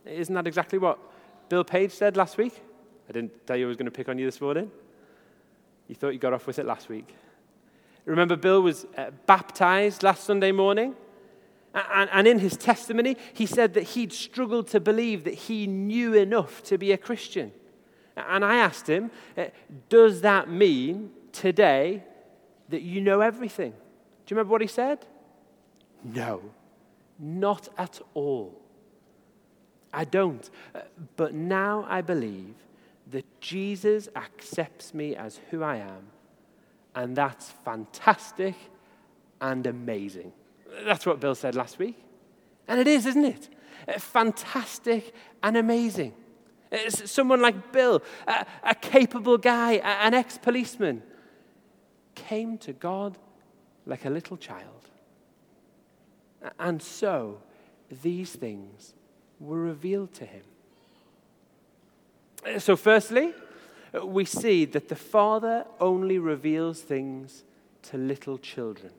Isn't 0.07 0.35
that 0.35 0.47
exactly 0.47 0.79
what 0.79 0.99
Bill 1.49 1.65
Page 1.65 1.93
said 1.93 2.17
last 2.17 2.39
week? 2.39 2.63
I 3.09 3.13
didn't 3.13 3.47
tell 3.47 3.57
you 3.57 3.67
I 3.67 3.69
was 3.69 3.77
going 3.77 3.87
to 3.87 3.93
pick 3.93 4.09
on 4.09 4.19
you 4.19 4.27
this 4.27 4.41
morning. 4.41 4.71
You 5.89 5.95
thought 5.95 6.11
you 6.11 6.19
got 6.19 6.33
off 6.33 6.47
with 6.47 6.59
it 6.59 6.67
last 6.67 6.89
week. 6.89 7.15
Remember, 8.05 8.37
Bill 8.37 8.63
was 8.63 8.87
uh, 8.97 9.11
baptized 9.27 10.03
last 10.03 10.25
Sunday 10.25 10.53
morning? 10.53 10.95
And, 11.75 12.09
and 12.13 12.27
in 12.27 12.39
his 12.39 12.57
testimony, 12.57 13.17
he 13.35 13.47
said 13.47 13.75
that 13.75 13.83
he'd 13.83 14.13
struggled 14.13 14.69
to 14.69 14.81
believe 14.81 15.25
that 15.25 15.35
he 15.35 15.67
knew 15.67 16.15
enough 16.15 16.63
to 16.65 16.79
be 16.79 16.93
a 16.93 16.97
Christian. 16.97 17.53
And 18.17 18.45
I 18.45 18.57
asked 18.57 18.89
him, 18.89 19.11
uh, 19.37 19.47
Does 19.89 20.23
that 20.23 20.49
mean 20.49 21.11
today 21.33 22.03
that 22.71 22.83
you 22.83 23.01
know 23.01 23.21
everything? 23.21 23.73
Do 23.73 24.35
you 24.35 24.37
remember 24.37 24.53
what 24.53 24.63
he 24.63 24.69
said? 24.69 25.05
No, 26.03 26.43
not 27.19 27.69
at 27.77 28.01
all. 28.15 28.66
I 29.97 30.05
don't. 30.05 30.49
Uh, 30.75 30.81
but 31.17 31.33
now 31.33 31.87
I 31.89 32.03
believe 32.03 32.55
that 33.11 33.25
Jesus 33.41 34.09
accepts 34.15 34.93
me 34.93 35.17
as 35.17 35.41
who 35.51 35.63
I 35.63 35.77
am. 35.77 36.09
And 36.95 37.17
that's 37.17 37.51
fantastic 37.65 38.55
and 39.41 39.67
amazing. 39.67 40.33
That's 40.85 41.07
what 41.07 41.19
Bill 41.19 41.35
said 41.35 41.55
last 41.55 41.79
week. 41.79 41.99
And 42.69 42.79
it 42.79 42.87
is, 42.87 43.07
isn't 43.07 43.25
it? 43.25 43.49
Uh, 43.89 43.99
fantastic 43.99 45.15
and 45.43 45.57
amazing. 45.57 46.13
Someone 46.89 47.41
like 47.41 47.73
Bill, 47.73 48.03
a, 48.27 48.45
a 48.65 48.75
capable 48.75 49.39
guy, 49.39 49.75
an 49.75 50.13
ex 50.13 50.37
policeman, 50.37 51.03
came 52.15 52.59
to 52.59 52.73
God 52.75 53.17
like 53.87 54.05
a 54.05 54.11
little 54.11 54.37
child. 54.37 54.91
And 56.59 56.83
so 56.83 57.41
these 58.03 58.33
things 58.33 58.95
were 59.41 59.61
revealed 59.61 60.15
to 60.15 60.25
him. 60.25 60.43
So, 62.59 62.77
firstly, 62.77 63.35
we 64.05 64.25
see 64.25 64.65
that 64.67 64.89
the 64.89 64.97
Father 64.97 65.67
only 65.81 66.19
reveals 66.19 66.81
things 66.81 67.45
to 67.83 67.97
little 67.97 68.39
children. 68.39 68.93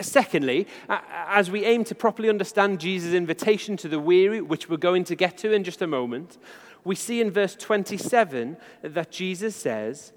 Secondly, 0.00 0.66
as 0.88 1.50
we 1.50 1.64
aim 1.64 1.82
to 1.84 1.94
properly 1.94 2.28
understand 2.28 2.78
Jesus' 2.78 3.14
invitation 3.14 3.76
to 3.78 3.88
the 3.88 3.98
weary, 3.98 4.40
which 4.40 4.68
we're 4.68 4.76
going 4.76 5.04
to 5.04 5.14
get 5.14 5.38
to 5.38 5.52
in 5.52 5.64
just 5.64 5.80
a 5.80 5.86
moment, 5.86 6.36
we 6.84 6.94
see 6.94 7.20
in 7.20 7.30
verse 7.30 7.56
27 7.56 8.56
that 8.82 9.10
Jesus 9.10 9.56
says, 9.56 10.12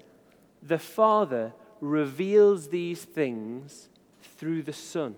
The 0.62 0.78
Father 0.78 1.54
reveals 1.80 2.68
these 2.68 3.02
things 3.04 3.88
through 4.22 4.62
the 4.62 4.72
Son. 4.72 5.16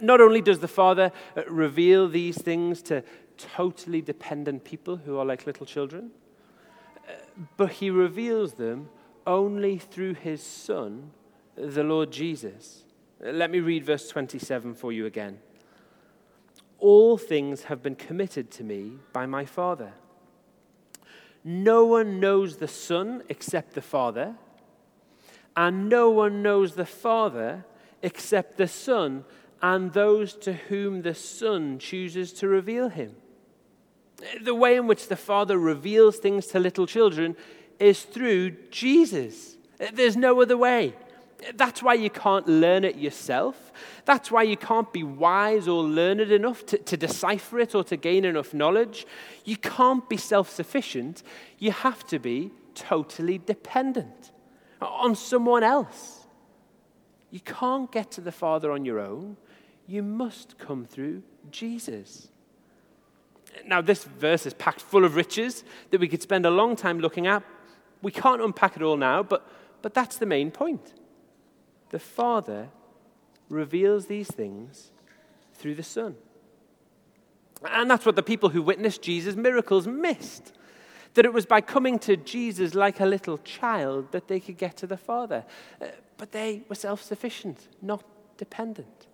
Not 0.00 0.20
only 0.20 0.40
does 0.40 0.58
the 0.58 0.68
Father 0.68 1.12
uh, 1.36 1.44
reveal 1.48 2.08
these 2.08 2.40
things 2.40 2.82
to 2.82 3.04
totally 3.38 4.02
dependent 4.02 4.64
people 4.64 4.96
who 4.96 5.18
are 5.18 5.24
like 5.24 5.46
little 5.46 5.66
children, 5.66 6.10
uh, 7.08 7.12
but 7.56 7.72
He 7.72 7.90
reveals 7.90 8.54
them 8.54 8.88
only 9.26 9.78
through 9.78 10.14
His 10.14 10.42
Son 10.42 11.10
the 11.56 11.82
Lord 11.82 12.10
Jesus. 12.10 12.84
Uh, 13.24 13.30
let 13.30 13.50
me 13.50 13.60
read 13.60 13.84
verse 13.84 14.08
27 14.08 14.74
for 14.74 14.92
you 14.92 15.06
again. 15.06 15.38
All 16.78 17.16
things 17.16 17.64
have 17.64 17.82
been 17.82 17.96
committed 17.96 18.50
to 18.52 18.64
me 18.64 18.98
by 19.12 19.26
my 19.26 19.44
Father. 19.44 19.92
No 21.42 21.84
one 21.84 22.20
knows 22.20 22.56
the 22.56 22.68
Son 22.68 23.22
except 23.28 23.74
the 23.74 23.82
Father, 23.82 24.34
and 25.56 25.88
no 25.88 26.10
one 26.10 26.42
knows 26.42 26.74
the 26.74 26.84
Father 26.84 27.64
except 28.02 28.56
the 28.56 28.68
Son 28.68 29.24
and 29.62 29.92
those 29.92 30.34
to 30.34 30.52
whom 30.52 31.02
the 31.02 31.14
Son 31.14 31.78
chooses 31.78 32.32
to 32.34 32.48
reveal 32.48 32.88
him. 32.88 33.16
The 34.42 34.54
way 34.54 34.76
in 34.76 34.86
which 34.86 35.08
the 35.08 35.16
Father 35.16 35.58
reveals 35.58 36.16
things 36.16 36.46
to 36.48 36.58
little 36.58 36.86
children 36.86 37.36
is 37.78 38.02
through 38.02 38.50
Jesus. 38.70 39.56
There's 39.92 40.16
no 40.16 40.40
other 40.40 40.56
way. 40.56 40.94
That's 41.54 41.82
why 41.82 41.94
you 41.94 42.08
can't 42.08 42.48
learn 42.48 42.84
it 42.84 42.96
yourself. 42.96 43.72
That's 44.06 44.30
why 44.30 44.44
you 44.44 44.56
can't 44.56 44.90
be 44.90 45.02
wise 45.02 45.68
or 45.68 45.82
learned 45.82 46.32
enough 46.32 46.64
to, 46.66 46.78
to 46.78 46.96
decipher 46.96 47.58
it 47.60 47.74
or 47.74 47.84
to 47.84 47.96
gain 47.96 48.24
enough 48.24 48.54
knowledge. 48.54 49.06
You 49.44 49.56
can't 49.58 50.08
be 50.08 50.16
self 50.16 50.48
sufficient. 50.48 51.22
You 51.58 51.72
have 51.72 52.06
to 52.06 52.18
be 52.18 52.52
totally 52.74 53.38
dependent 53.38 54.32
on 54.80 55.14
someone 55.14 55.62
else. 55.62 56.26
You 57.30 57.40
can't 57.40 57.90
get 57.92 58.10
to 58.12 58.20
the 58.20 58.32
Father 58.32 58.70
on 58.70 58.84
your 58.84 58.98
own. 58.98 59.36
You 59.86 60.02
must 60.02 60.58
come 60.58 60.84
through 60.84 61.22
Jesus. 61.50 62.28
Now, 63.66 63.80
this 63.80 64.04
verse 64.04 64.46
is 64.46 64.54
packed 64.54 64.80
full 64.80 65.04
of 65.04 65.16
riches 65.16 65.64
that 65.90 66.00
we 66.00 66.08
could 66.08 66.22
spend 66.22 66.44
a 66.44 66.50
long 66.50 66.76
time 66.76 66.98
looking 66.98 67.26
at. 67.26 67.42
We 68.02 68.12
can't 68.12 68.42
unpack 68.42 68.76
it 68.76 68.82
all 68.82 68.96
now, 68.96 69.22
but, 69.22 69.48
but 69.82 69.94
that's 69.94 70.18
the 70.18 70.26
main 70.26 70.50
point 70.50 70.92
the 71.90 71.98
Father 71.98 72.68
reveals 73.48 74.06
these 74.06 74.28
things 74.28 74.90
through 75.54 75.74
the 75.74 75.82
Son. 75.82 76.16
And 77.64 77.90
that's 77.90 78.04
what 78.04 78.16
the 78.16 78.22
people 78.22 78.50
who 78.50 78.62
witnessed 78.62 79.02
Jesus' 79.02 79.36
miracles 79.36 79.86
missed. 79.86 80.52
That 81.14 81.24
it 81.24 81.32
was 81.32 81.46
by 81.46 81.62
coming 81.62 81.98
to 82.00 82.16
Jesus 82.16 82.74
like 82.74 83.00
a 83.00 83.06
little 83.06 83.38
child 83.38 84.12
that 84.12 84.28
they 84.28 84.40
could 84.40 84.58
get 84.58 84.76
to 84.78 84.86
the 84.86 84.98
Father. 84.98 85.44
Uh, 85.80 85.86
but 86.18 86.32
they 86.32 86.62
were 86.68 86.74
self 86.74 87.02
sufficient, 87.02 87.68
not 87.80 88.04
dependent. 88.36 89.06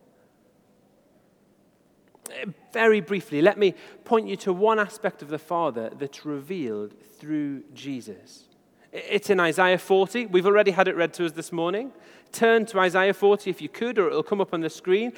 Very 2.73 3.01
briefly, 3.01 3.43
let 3.43 3.59
me 3.59 3.75
point 4.05 4.29
you 4.29 4.37
to 4.37 4.53
one 4.53 4.79
aspect 4.79 5.23
of 5.23 5.29
the 5.29 5.39
Father 5.39 5.91
that's 5.99 6.25
revealed 6.25 6.95
through 7.19 7.65
Jesus. 7.75 8.45
It's 8.93 9.31
in 9.31 9.41
Isaiah 9.41 9.79
40. 9.79 10.27
We've 10.27 10.47
already 10.47 10.71
had 10.71 10.87
it 10.87 10.97
read 10.97 11.15
to 11.15 11.25
us 11.25 11.33
this 11.33 11.51
morning. 11.51 11.93
Turn 12.31 12.67
to 12.67 12.81
Isaiah 12.81 13.15
40 13.15 13.49
if 13.49 13.63
you 13.63 13.69
could, 13.69 13.99
or 13.99 14.09
it'll 14.09 14.23
come 14.23 14.41
up 14.41 14.53
on 14.53 14.61
the 14.61 14.71
screen. 14.71 15.13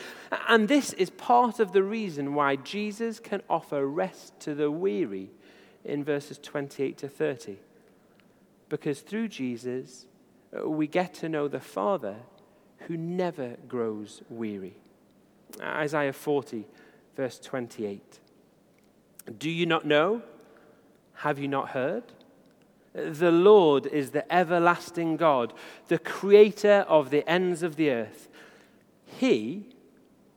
And 0.48 0.68
this 0.68 0.92
is 0.92 1.11
part 1.11 1.59
of 1.59 1.72
the 1.72 1.83
reason 1.83 2.35
why 2.35 2.57
Jesus 2.57 3.18
can 3.18 3.42
offer 3.50 3.87
rest 3.87 4.38
to 4.40 4.55
the 4.55 4.70
weary 4.70 5.31
in 5.85 6.05
verses 6.05 6.38
28 6.38 6.98
to 6.98 7.09
30. 7.09 7.59
Because 8.68 9.00
through 9.00 9.29
Jesus, 9.29 10.07
uh, 10.57 10.68
we 10.68 10.87
get 10.87 11.14
to 11.14 11.29
know 11.29 11.48
the 11.48 11.61
Father 11.61 12.16
who 12.87 12.96
never 12.96 13.57
grows 13.68 14.22
weary. 14.29 14.77
Isaiah 15.61 16.12
40, 16.12 16.66
verse 17.16 17.38
28. 17.38 18.20
Do 19.38 19.50
you 19.50 19.66
not 19.66 19.85
know? 19.85 20.22
Have 21.14 21.38
you 21.38 21.48
not 21.48 21.70
heard? 21.70 22.05
The 22.94 23.33
Lord 23.33 23.87
is 23.87 24.11
the 24.11 24.31
everlasting 24.33 25.16
God, 25.16 25.53
the 25.88 25.98
creator 25.98 26.85
of 26.88 27.11
the 27.11 27.29
ends 27.29 27.62
of 27.62 27.77
the 27.77 27.90
earth. 27.90 28.29
He 29.05 29.66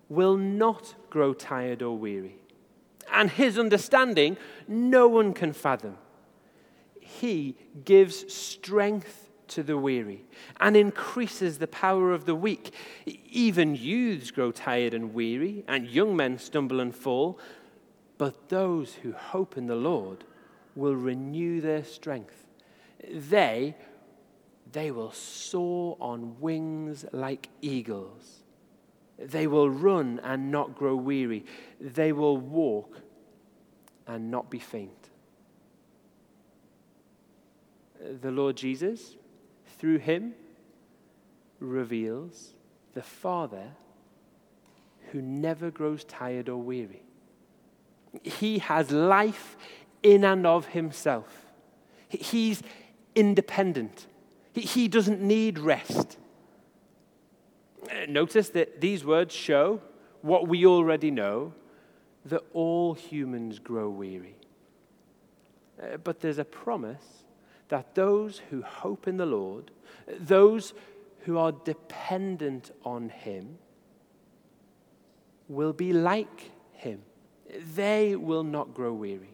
will 0.10 0.38
not 0.38 0.96
grow 1.10 1.34
tired 1.34 1.82
or 1.82 1.98
weary, 1.98 2.38
and 3.12 3.30
his 3.30 3.60
understanding 3.60 4.38
no 4.68 5.08
one 5.08 5.34
can 5.34 5.54
fathom. 5.54 5.98
He 7.00 7.56
gives 7.86 8.34
strength 8.34 9.27
to 9.50 9.64
the 9.64 9.78
weary 9.78 10.26
and 10.60 10.76
increases 10.76 11.58
the 11.58 11.68
power 11.68 12.14
of 12.14 12.26
the 12.26 12.36
weak. 12.36 12.74
Even 13.06 13.76
youths 13.76 14.32
grow 14.32 14.52
tired 14.52 14.94
and 14.94 15.14
weary, 15.14 15.64
and 15.68 15.88
young 15.88 16.16
men 16.16 16.38
stumble 16.38 16.80
and 16.80 16.96
fall. 16.96 17.40
But 18.18 18.50
those 18.50 18.96
who 18.96 19.12
hope 19.12 19.58
in 19.58 19.68
the 19.68 19.76
Lord 19.76 20.24
will 20.76 20.96
renew 20.96 21.62
their 21.62 21.84
strength 21.84 22.48
they, 23.10 23.76
they 24.72 24.92
will 24.92 25.12
soar 25.12 25.98
on 26.00 26.40
wings 26.40 27.06
like 27.12 27.50
eagles. 27.62 28.44
They 29.18 29.48
will 29.48 29.70
run 29.70 30.20
and 30.24 30.52
not 30.52 30.76
grow 30.76 30.96
weary. 30.96 31.46
They 31.80 32.12
will 32.12 32.38
walk 32.38 33.02
and 34.06 34.30
not 34.30 34.50
be 34.50 34.60
faint. 34.60 35.10
The 38.22 38.32
Lord 38.32 38.56
Jesus, 38.56 39.16
through 39.78 40.00
him, 40.00 40.34
reveals 41.60 42.54
the 42.94 43.02
Father 43.02 43.72
who 45.12 45.22
never 45.22 45.72
grows 45.72 46.04
tired 46.04 46.50
or 46.50 46.58
weary. 46.58 47.04
He 48.24 48.60
has 48.60 48.92
life 48.92 49.58
in 50.04 50.24
and 50.24 50.46
of 50.46 50.68
himself. 50.68 51.46
He's, 52.10 52.62
independent. 53.18 54.06
He, 54.54 54.88
doesn't 54.88 55.22
need 55.22 55.60
rest. 55.60 56.18
Notice 58.08 58.50
that 58.50 58.80
these 58.80 59.04
words 59.04 59.34
show 59.34 59.82
what 60.22 60.48
we 60.48 60.66
already 60.66 61.12
know 61.12 61.54
that 62.26 62.44
all 62.54 62.94
humans 62.94 63.60
grow 63.60 63.90
weary. 63.90 64.36
Uh, 65.82 65.98
but 65.98 66.20
there's 66.20 66.38
a 66.38 66.46
promise 66.46 67.24
that 67.70 67.96
those 67.96 68.42
who 68.50 68.62
hope 68.62 69.08
in 69.08 69.18
the 69.18 69.26
Lord, 69.26 69.72
those 70.08 70.74
who 71.22 71.38
are 71.38 71.52
dependent 71.52 72.72
on 72.84 73.10
Him, 73.10 73.58
will 75.48 75.74
be 75.74 75.94
like 75.94 76.52
Him. 76.74 77.02
They 77.76 78.16
will 78.16 78.44
not 78.44 78.74
grow 78.74 78.94
weary. 78.94 79.30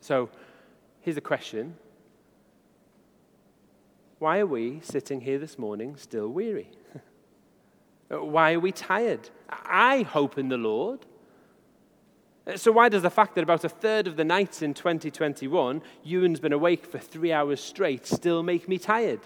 So 0.00 0.28
here's 1.00 1.16
a 1.16 1.22
question 1.22 1.76
Why 4.18 4.38
are 4.40 4.46
we 4.46 4.80
sitting 4.82 5.20
here 5.20 5.38
this 5.38 5.58
morning 5.58 5.96
still 5.96 6.28
weary? 6.28 6.70
Why 8.08 8.54
are 8.54 8.60
we 8.60 8.72
tired? 8.72 9.30
I 9.48 10.02
hope 10.02 10.38
in 10.38 10.48
the 10.48 10.58
Lord. 10.58 11.06
So, 12.56 12.72
why 12.72 12.90
does 12.90 13.02
the 13.02 13.10
fact 13.10 13.34
that 13.36 13.42
about 13.42 13.64
a 13.64 13.70
third 13.70 14.06
of 14.06 14.16
the 14.16 14.24
nights 14.24 14.60
in 14.60 14.74
2021, 14.74 15.80
Ewan's 16.02 16.40
been 16.40 16.52
awake 16.52 16.84
for 16.84 16.98
three 16.98 17.32
hours 17.32 17.60
straight 17.60 18.06
still 18.06 18.42
make 18.42 18.68
me 18.68 18.76
tired? 18.76 19.20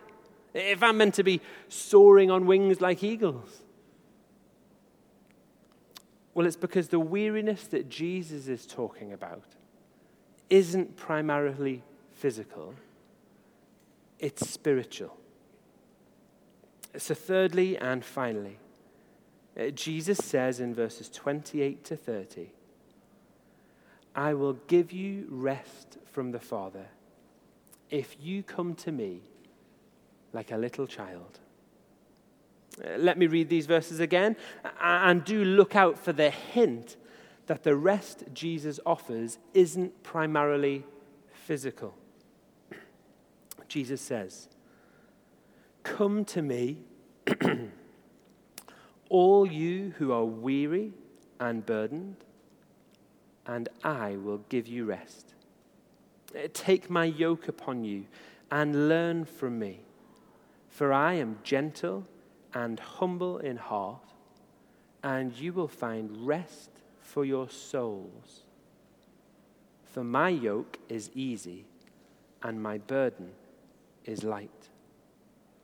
If 0.55 0.83
I'm 0.85 0.99
meant 0.99 1.15
to 1.15 1.25
be 1.25 1.41
soaring 1.69 2.31
on 2.31 2.47
wings 2.47 2.81
like 2.81 3.03
eagles? 3.03 3.63
Well, 6.33 6.47
it's 6.47 6.57
because 6.57 6.89
the 6.89 7.01
weariness 7.01 7.65
that 7.69 7.89
Jesus 7.89 8.47
is 8.47 8.65
talking 8.65 9.13
about 9.13 9.57
isn't 10.49 10.97
primarily 10.97 11.83
physical, 12.13 12.75
it's 14.21 14.49
spiritual. 14.49 15.17
So, 16.97 17.15
thirdly 17.15 17.77
and 17.77 18.05
finally, 18.05 18.59
uh, 19.59 19.71
Jesus 19.71 20.19
says 20.19 20.61
in 20.61 20.73
verses 20.73 21.09
28 21.09 21.85
to 21.85 21.97
30, 21.97 22.53
I 24.15 24.35
will 24.35 24.55
give 24.67 24.93
you 24.93 25.27
rest 25.29 25.99
from 26.07 26.33
the 26.33 26.41
Father 26.41 26.87
if 27.91 28.17
you 28.21 28.43
come 28.43 28.75
to 28.75 28.93
me 28.93 29.23
like 30.33 30.51
a 30.51 30.57
little 30.57 30.87
child. 30.87 31.39
Uh, 32.83 32.97
let 32.99 33.19
me 33.19 33.27
read 33.27 33.49
these 33.49 33.67
verses 33.67 34.01
again 34.01 34.37
and 34.81 35.25
do 35.25 35.45
look 35.45 35.75
out 35.75 35.99
for 35.99 36.13
the 36.13 36.31
hint 36.31 36.97
that 37.47 37.63
the 37.65 37.75
rest 37.75 38.25
Jesus 38.35 38.79
offers 38.85 39.39
isn't 39.55 40.03
primarily 40.03 40.85
physical. 41.33 41.95
Jesus 43.69 44.01
says, 44.01 44.49
Come 45.83 46.25
to 46.27 46.43
me, 46.43 46.79
all 49.09 49.47
you 49.47 49.95
who 49.97 50.13
are 50.13 50.25
weary 50.25 50.93
and 51.41 51.65
burdened, 51.65 52.17
and 53.49 53.69
I 53.83 54.17
will 54.17 54.43
give 54.51 54.69
you 54.69 54.85
rest. 54.85 55.35
Eh, 56.35 56.47
take 56.53 56.89
my 56.91 57.07
yoke 57.07 57.49
upon 57.49 57.83
you 57.83 58.05
and 58.51 58.89
learn 58.89 59.25
from 59.25 59.59
me, 59.59 59.81
for 60.69 60.93
I 60.93 61.15
am 61.15 61.39
gentle 61.43 62.07
and 62.55 62.79
humble 62.79 63.39
in 63.39 63.57
heart, 63.57 64.03
and 65.03 65.33
you 65.33 65.53
will 65.53 65.69
find 65.69 66.27
rest 66.27 66.71
for 67.01 67.25
your 67.25 67.49
souls. 67.49 68.43
For 69.85 70.05
my 70.05 70.29
yoke 70.29 70.79
is 70.89 71.11
easy 71.15 71.65
and 72.43 72.63
my 72.63 72.79
burden 72.79 73.31
is 74.05 74.23
light. 74.23 74.69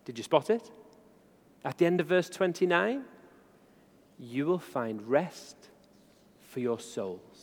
Did 0.04 0.18
you 0.18 0.24
spot 0.24 0.50
it? 0.50 0.70
At 1.64 1.78
the 1.78 1.86
end 1.86 2.00
of 2.00 2.06
verse 2.06 2.28
29, 2.30 3.04
you 4.18 4.46
will 4.46 4.58
find 4.58 5.02
rest 5.02 5.56
for 6.48 6.60
your 6.60 6.78
souls. 6.78 7.33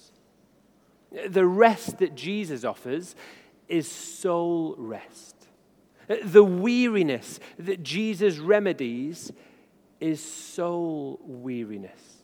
The 1.11 1.45
rest 1.45 1.97
that 1.99 2.15
Jesus 2.15 2.63
offers 2.63 3.15
is 3.67 3.89
soul 3.89 4.75
rest. 4.77 5.35
The 6.07 6.43
weariness 6.43 7.39
that 7.57 7.83
Jesus 7.83 8.37
remedies 8.37 9.31
is 9.99 10.23
soul 10.23 11.19
weariness, 11.23 12.23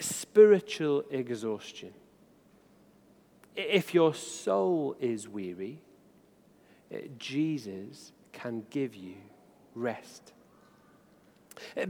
spiritual 0.00 1.04
exhaustion. 1.10 1.92
If 3.56 3.94
your 3.94 4.14
soul 4.14 4.96
is 5.00 5.28
weary, 5.28 5.80
Jesus 7.18 8.12
can 8.32 8.66
give 8.70 8.94
you 8.94 9.14
rest. 9.74 10.32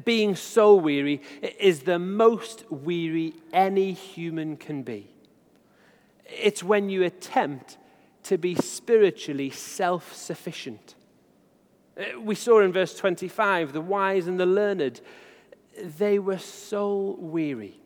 Being 0.04 0.36
soul 0.36 0.80
weary 0.80 1.22
is 1.58 1.80
the 1.80 1.98
most 1.98 2.70
weary 2.70 3.34
any 3.52 3.92
human 3.92 4.56
can 4.56 4.82
be. 4.82 5.13
It's 6.40 6.62
when 6.62 6.88
you 6.88 7.02
attempt 7.04 7.78
to 8.24 8.38
be 8.38 8.54
spiritually 8.54 9.50
self 9.50 10.14
sufficient. 10.14 10.94
Uh, 11.96 12.20
we 12.20 12.34
saw 12.34 12.60
in 12.60 12.72
verse 12.72 12.94
25 12.96 13.72
the 13.72 13.80
wise 13.80 14.26
and 14.26 14.40
the 14.40 14.46
learned, 14.46 15.00
they 15.98 16.18
were 16.18 16.38
soul 16.38 17.16
weary. 17.18 17.80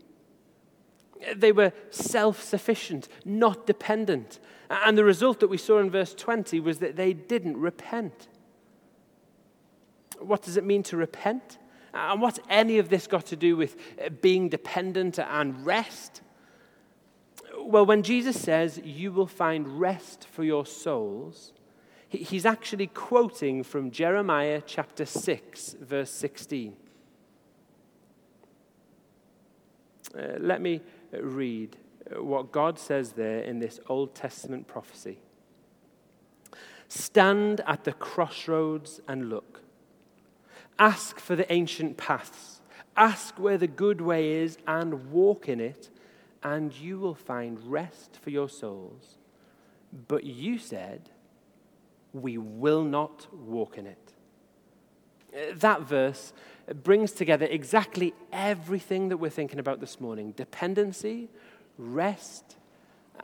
They 1.34 1.52
were 1.52 1.72
self 1.90 2.42
sufficient, 2.42 3.08
not 3.24 3.66
dependent. 3.66 4.38
And 4.70 4.96
the 4.96 5.04
result 5.04 5.40
that 5.40 5.48
we 5.48 5.56
saw 5.56 5.78
in 5.78 5.90
verse 5.90 6.14
20 6.14 6.60
was 6.60 6.78
that 6.78 6.96
they 6.96 7.12
didn't 7.12 7.56
repent. 7.56 8.28
What 10.18 10.42
does 10.42 10.56
it 10.56 10.64
mean 10.64 10.82
to 10.84 10.96
repent? 10.96 11.58
And 11.94 12.20
what's 12.20 12.38
any 12.50 12.78
of 12.78 12.90
this 12.90 13.06
got 13.06 13.26
to 13.26 13.36
do 13.36 13.56
with 13.56 13.76
uh, 14.04 14.10
being 14.10 14.48
dependent 14.48 15.18
and 15.18 15.64
rest? 15.64 16.22
Well, 17.68 17.84
when 17.84 18.02
Jesus 18.02 18.40
says, 18.40 18.80
You 18.82 19.12
will 19.12 19.26
find 19.26 19.78
rest 19.78 20.26
for 20.32 20.42
your 20.42 20.64
souls, 20.64 21.52
he's 22.08 22.46
actually 22.46 22.86
quoting 22.86 23.62
from 23.62 23.90
Jeremiah 23.90 24.62
chapter 24.64 25.04
6, 25.04 25.76
verse 25.78 26.10
16. 26.10 26.74
Uh, 30.16 30.22
let 30.38 30.62
me 30.62 30.80
read 31.12 31.76
what 32.16 32.52
God 32.52 32.78
says 32.78 33.12
there 33.12 33.40
in 33.40 33.58
this 33.58 33.80
Old 33.86 34.14
Testament 34.14 34.66
prophecy. 34.66 35.18
Stand 36.88 37.60
at 37.66 37.84
the 37.84 37.92
crossroads 37.92 39.02
and 39.06 39.28
look. 39.28 39.60
Ask 40.78 41.20
for 41.20 41.36
the 41.36 41.52
ancient 41.52 41.98
paths. 41.98 42.62
Ask 42.96 43.38
where 43.38 43.58
the 43.58 43.66
good 43.66 44.00
way 44.00 44.32
is 44.32 44.56
and 44.66 45.10
walk 45.10 45.50
in 45.50 45.60
it 45.60 45.90
and 46.42 46.72
you 46.72 46.98
will 46.98 47.14
find 47.14 47.58
rest 47.64 48.18
for 48.20 48.30
your 48.30 48.48
souls. 48.48 49.16
But 50.06 50.24
you 50.24 50.58
said, 50.58 51.10
We 52.12 52.38
will 52.38 52.84
not 52.84 53.26
walk 53.32 53.78
in 53.78 53.86
it. 53.86 54.12
That 55.54 55.82
verse 55.82 56.32
brings 56.82 57.12
together 57.12 57.46
exactly 57.46 58.14
everything 58.32 59.08
that 59.08 59.18
we're 59.18 59.30
thinking 59.30 59.58
about 59.58 59.80
this 59.80 60.00
morning 60.00 60.32
dependency, 60.32 61.28
rest, 61.76 62.56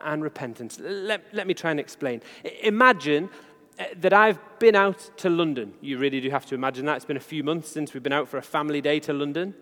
and 0.02 0.22
repentance. 0.22 0.78
Let, 0.80 1.22
let 1.32 1.46
me 1.46 1.54
try 1.54 1.70
and 1.70 1.80
explain. 1.80 2.20
Imagine 2.62 3.30
uh, 3.78 3.84
that 3.96 4.12
I've 4.12 4.38
been 4.58 4.76
out 4.76 5.10
to 5.18 5.30
London. 5.30 5.74
You 5.80 5.98
really 5.98 6.20
do 6.20 6.30
have 6.30 6.46
to 6.46 6.54
imagine 6.54 6.86
that. 6.86 6.96
It's 6.96 7.04
been 7.04 7.16
a 7.16 7.20
few 7.20 7.44
months 7.44 7.70
since 7.70 7.94
we've 7.94 8.02
been 8.02 8.12
out 8.12 8.28
for 8.28 8.38
a 8.38 8.42
family 8.42 8.80
day 8.80 9.00
to 9.00 9.12
London. 9.12 9.54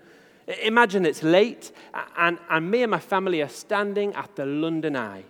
Imagine 0.46 1.06
it's 1.06 1.22
late, 1.22 1.72
and, 2.16 2.38
and 2.50 2.70
me 2.70 2.82
and 2.82 2.90
my 2.90 2.98
family 2.98 3.42
are 3.42 3.48
standing 3.48 4.12
at 4.14 4.34
the 4.34 4.44
London 4.44 4.96
Eye. 4.96 5.24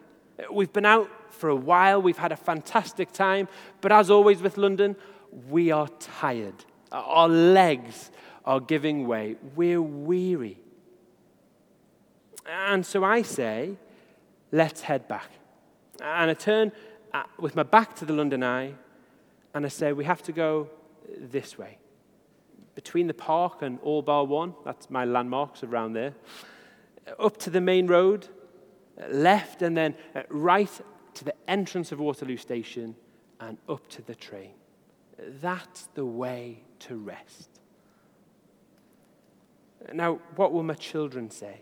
We've 0.51 0.73
been 0.73 0.87
out 0.87 1.11
for 1.31 1.51
a 1.51 1.57
while, 1.57 2.01
we've 2.01 2.19
had 2.19 2.33
a 2.33 2.37
fantastic 2.37 3.13
time, 3.13 3.49
but 3.81 3.93
as 3.93 4.11
always 4.11 4.41
with 4.41 4.57
London, 4.57 4.97
we 5.51 5.71
are 5.71 5.89
tired. 5.99 6.65
Our 6.91 7.29
legs 7.29 8.11
are 8.45 8.61
giving 8.61 9.07
way. 9.07 9.37
We're 9.55 9.83
weary. 9.83 10.59
And 12.47 12.85
so 12.85 13.05
I 13.05 13.23
say, 13.23 13.77
let's 14.51 14.83
head 14.83 15.09
back. 15.09 15.31
And 16.01 16.31
I 16.31 16.35
turn 16.35 16.73
uh, 17.13 17.25
with 17.39 17.55
my 17.55 17.63
back 17.63 17.95
to 17.97 18.05
the 18.05 18.13
London 18.13 18.43
Eye, 18.43 18.75
and 19.55 19.67
I 19.67 19.69
say, 19.69 19.93
we 19.93 20.05
have 20.05 20.23
to 20.23 20.33
go 20.33 20.71
this 21.19 21.59
way 21.59 21.79
between 22.75 23.07
the 23.07 23.15
park 23.15 23.63
and 23.63 23.79
All 23.83 24.03
Bar 24.03 24.25
One, 24.25 24.55
that's 24.65 24.91
my 24.91 25.05
landmarks 25.05 25.63
around 25.63 25.93
there, 25.93 26.15
up 27.19 27.37
to 27.39 27.51
the 27.51 27.61
main 27.61 27.87
road, 27.87 28.29
left, 29.09 29.63
and 29.63 29.77
then 29.77 29.95
uh, 30.15 30.23
right 30.29 30.81
to 31.15 31.25
the 31.25 31.35
entrance 31.49 31.93
of 31.93 32.01
Waterloo 32.01 32.37
Station 32.37 32.95
and 33.41 33.59
up 33.69 33.89
to 33.89 34.03
the 34.03 34.15
train. 34.15 34.53
That's 35.19 35.89
the 35.95 36.05
way 36.05 36.63
to 36.81 36.97
rest. 36.97 37.49
Now, 39.93 40.21
what 40.37 40.53
will 40.53 40.63
my 40.63 40.75
children 40.75 41.31
say? 41.31 41.61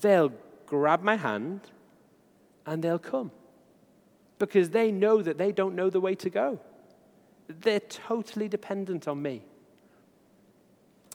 They'll 0.00 0.32
grab 0.66 1.02
my 1.02 1.16
hand 1.16 1.60
and 2.66 2.82
they'll 2.82 2.98
come 2.98 3.30
because 4.38 4.70
they 4.70 4.90
know 4.90 5.22
that 5.22 5.38
they 5.38 5.52
don't 5.52 5.74
know 5.74 5.88
the 5.90 6.00
way 6.00 6.14
to 6.16 6.30
go. 6.30 6.60
They're 7.48 7.80
totally 7.80 8.48
dependent 8.48 9.08
on 9.08 9.22
me. 9.22 9.42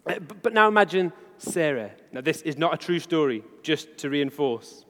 Uh, 0.06 0.20
But 0.20 0.42
but 0.42 0.54
now 0.54 0.68
imagine 0.68 1.12
Sarah. 1.38 1.92
Now, 2.12 2.22
this 2.22 2.42
is 2.42 2.58
not 2.58 2.74
a 2.74 2.78
true 2.78 3.00
story, 3.00 3.44
just 3.62 3.98
to 3.98 4.10
reinforce. 4.10 4.86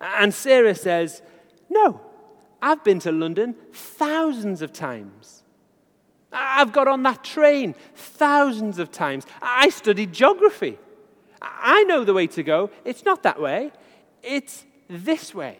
And 0.00 0.32
Sarah 0.34 0.74
says, 0.74 1.22
No, 1.68 2.00
I've 2.60 2.84
been 2.84 2.98
to 3.00 3.12
London 3.12 3.54
thousands 3.72 4.62
of 4.62 4.72
times. 4.72 5.42
I've 6.32 6.72
got 6.72 6.88
on 6.88 7.02
that 7.02 7.22
train 7.22 7.74
thousands 7.94 8.78
of 8.78 8.90
times. 8.90 9.26
I 9.42 9.68
studied 9.68 10.12
geography. 10.12 10.78
I 11.42 11.82
know 11.84 12.04
the 12.04 12.14
way 12.14 12.26
to 12.28 12.42
go. 12.42 12.70
It's 12.84 13.04
not 13.04 13.22
that 13.24 13.40
way, 13.40 13.72
it's 14.22 14.64
this 14.88 15.34
way. 15.34 15.58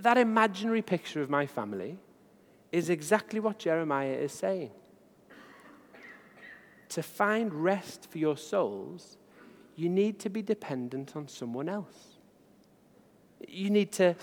That 0.00 0.16
imaginary 0.18 0.82
picture 0.82 1.22
of 1.22 1.30
my 1.30 1.46
family 1.46 1.98
is 2.70 2.88
exactly 2.88 3.40
what 3.40 3.58
Jeremiah 3.58 4.14
is 4.14 4.32
saying. 4.32 4.70
To 6.90 7.02
find 7.02 7.52
rest 7.52 8.10
for 8.10 8.18
your 8.18 8.36
souls, 8.36 9.18
you 9.76 9.88
need 9.88 10.18
to 10.20 10.30
be 10.30 10.42
dependent 10.42 11.16
on 11.16 11.28
someone 11.28 11.68
else. 11.68 12.18
You 13.46 13.70
need 13.70 13.92
to 13.92 14.14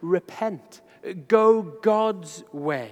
repent, 0.00 0.80
go 1.28 1.62
God's 1.62 2.44
way. 2.52 2.90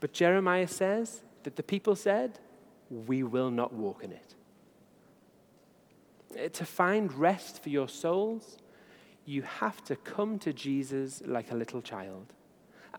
But 0.00 0.12
Jeremiah 0.12 0.68
says 0.68 1.22
that 1.44 1.56
the 1.56 1.62
people 1.62 1.96
said, 1.96 2.38
We 2.90 3.22
will 3.22 3.50
not 3.50 3.72
walk 3.72 4.04
in 4.04 4.12
it. 4.12 4.34
To 6.52 6.64
find 6.64 7.12
rest 7.12 7.62
for 7.62 7.68
your 7.68 7.88
souls, 7.88 8.58
you 9.26 9.42
have 9.42 9.82
to 9.84 9.96
come 9.96 10.38
to 10.40 10.52
Jesus 10.52 11.22
like 11.24 11.50
a 11.50 11.54
little 11.54 11.82
child. 11.82 12.32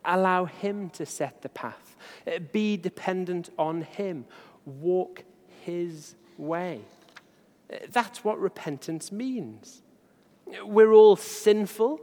Allow 0.03 0.45
Him 0.45 0.89
to 0.91 1.05
set 1.05 1.41
the 1.41 1.49
path. 1.49 1.95
Uh, 2.27 2.39
Be 2.51 2.77
dependent 2.77 3.49
on 3.57 3.81
Him. 3.81 4.25
Walk 4.65 5.23
His 5.63 6.15
way. 6.37 6.81
Uh, 7.71 7.77
That's 7.89 8.23
what 8.23 8.39
repentance 8.39 9.11
means. 9.11 9.81
We're 10.63 10.93
all 10.93 11.15
sinful. 11.15 12.01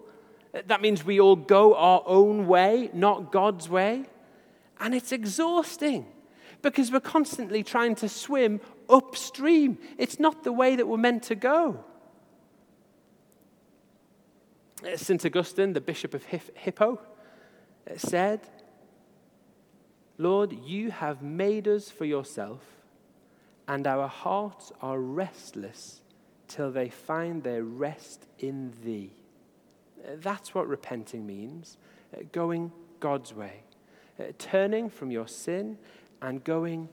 Uh, 0.54 0.62
That 0.66 0.80
means 0.80 1.04
we 1.04 1.20
all 1.20 1.36
go 1.36 1.74
our 1.74 2.02
own 2.06 2.46
way, 2.46 2.90
not 2.92 3.32
God's 3.32 3.68
way. 3.68 4.04
And 4.80 4.94
it's 4.94 5.12
exhausting 5.12 6.06
because 6.60 6.90
we're 6.90 7.00
constantly 7.00 7.62
trying 7.62 7.94
to 7.96 8.08
swim 8.08 8.60
upstream. 8.88 9.78
It's 9.98 10.18
not 10.18 10.44
the 10.44 10.52
way 10.52 10.76
that 10.76 10.86
we're 10.86 10.96
meant 10.96 11.24
to 11.24 11.34
go. 11.34 11.84
Uh, 14.84 14.96
St. 14.96 15.24
Augustine, 15.24 15.72
the 15.74 15.80
Bishop 15.80 16.12
of 16.12 16.24
Hippo, 16.24 16.98
uh, 17.88 17.96
said, 17.96 18.40
Lord, 20.18 20.52
you 20.52 20.90
have 20.90 21.22
made 21.22 21.68
us 21.68 21.88
for 21.88 22.04
yourself, 22.04 22.62
and 23.68 23.86
our 23.86 24.08
hearts 24.08 24.72
are 24.80 24.98
restless 24.98 26.00
till 26.48 26.72
they 26.72 26.88
find 26.88 27.44
their 27.44 27.62
rest 27.62 28.26
in 28.40 28.72
thee. 28.84 29.12
Uh, 30.04 30.16
That's 30.16 30.52
what 30.52 30.66
repenting 30.66 31.26
means 31.26 31.76
going 32.32 32.72
God's 33.00 33.32
way, 33.32 33.62
turning 34.36 34.90
from 34.90 35.10
your 35.10 35.26
sin 35.26 35.78
and 36.20 36.44
going 36.44 36.88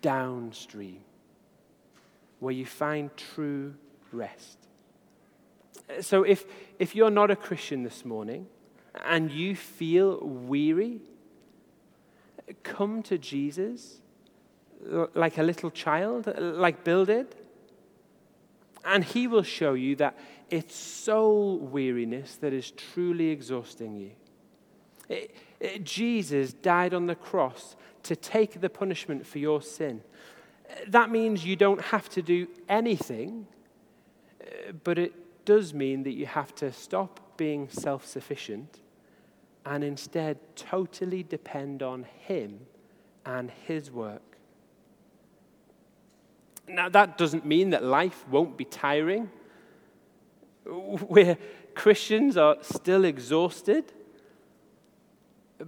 downstream, 0.00 1.00
where 2.38 2.54
you 2.54 2.64
find 2.64 3.14
true 3.16 3.74
rest. 4.12 4.59
So 6.00 6.22
if, 6.22 6.44
if 6.78 6.94
you're 6.94 7.10
not 7.10 7.30
a 7.30 7.36
Christian 7.36 7.82
this 7.82 8.04
morning 8.04 8.46
and 9.04 9.30
you 9.30 9.56
feel 9.56 10.18
weary, 10.20 11.00
come 12.62 13.02
to 13.04 13.18
Jesus 13.18 14.00
like 15.14 15.38
a 15.38 15.42
little 15.42 15.70
child, 15.70 16.32
like 16.38 16.84
Bill 16.84 17.04
did. 17.04 17.34
And 18.84 19.04
he 19.04 19.26
will 19.26 19.42
show 19.42 19.74
you 19.74 19.96
that 19.96 20.18
it's 20.48 20.74
soul 20.74 21.58
weariness 21.58 22.36
that 22.36 22.52
is 22.52 22.70
truly 22.70 23.28
exhausting 23.28 23.96
you. 23.96 24.12
It- 25.08 25.34
it- 25.60 25.84
Jesus 25.84 26.52
died 26.52 26.94
on 26.94 27.06
the 27.06 27.14
cross 27.14 27.76
to 28.04 28.16
take 28.16 28.60
the 28.60 28.70
punishment 28.70 29.26
for 29.26 29.38
your 29.38 29.60
sin. 29.60 30.02
That 30.86 31.10
means 31.10 31.44
you 31.44 31.56
don't 31.56 31.80
have 31.80 32.08
to 32.10 32.22
do 32.22 32.46
anything, 32.68 33.46
uh, 34.40 34.72
but 34.84 34.98
it 34.98 35.12
does 35.50 35.74
mean 35.74 36.04
that 36.04 36.12
you 36.12 36.26
have 36.26 36.54
to 36.54 36.70
stop 36.70 37.36
being 37.36 37.68
self 37.68 38.06
sufficient 38.06 38.78
and 39.66 39.82
instead 39.82 40.38
totally 40.54 41.24
depend 41.24 41.82
on 41.82 42.06
Him 42.20 42.60
and 43.26 43.50
His 43.66 43.90
work. 43.90 44.36
Now, 46.68 46.88
that 46.90 47.18
doesn't 47.18 47.44
mean 47.44 47.70
that 47.70 47.82
life 47.82 48.24
won't 48.28 48.56
be 48.56 48.64
tiring. 48.64 49.28
Where 50.66 51.36
Christians 51.74 52.36
are 52.36 52.58
still 52.60 53.04
exhausted, 53.04 53.92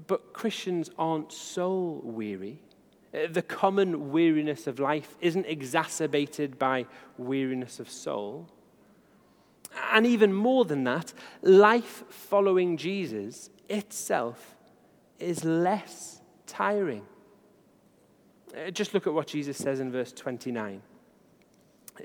but 0.07 0.33
Christians 0.33 0.90
aren't 0.97 1.33
soul 1.33 2.01
weary. 2.05 2.61
Uh, 3.12 3.27
The 3.33 3.42
common 3.42 4.12
weariness 4.12 4.68
of 4.68 4.79
life 4.79 5.16
isn't 5.21 5.47
exacerbated 5.47 6.57
by 6.57 6.87
weariness 7.18 7.81
of 7.81 7.90
soul. 7.90 8.47
And 9.92 10.06
even 10.06 10.32
more 10.32 10.64
than 10.64 10.85
that, 10.85 11.12
life 11.42 12.04
following 12.08 12.76
Jesus 12.76 13.50
itself 13.68 14.56
is 15.18 15.44
less 15.44 16.20
tiring. 16.46 17.06
Uh, 18.56 18.70
Just 18.70 18.92
look 18.94 19.06
at 19.06 19.14
what 19.14 19.28
Jesus 19.28 19.56
says 19.56 19.80
in 19.80 19.90
verse 19.90 20.12
29. 20.12 20.82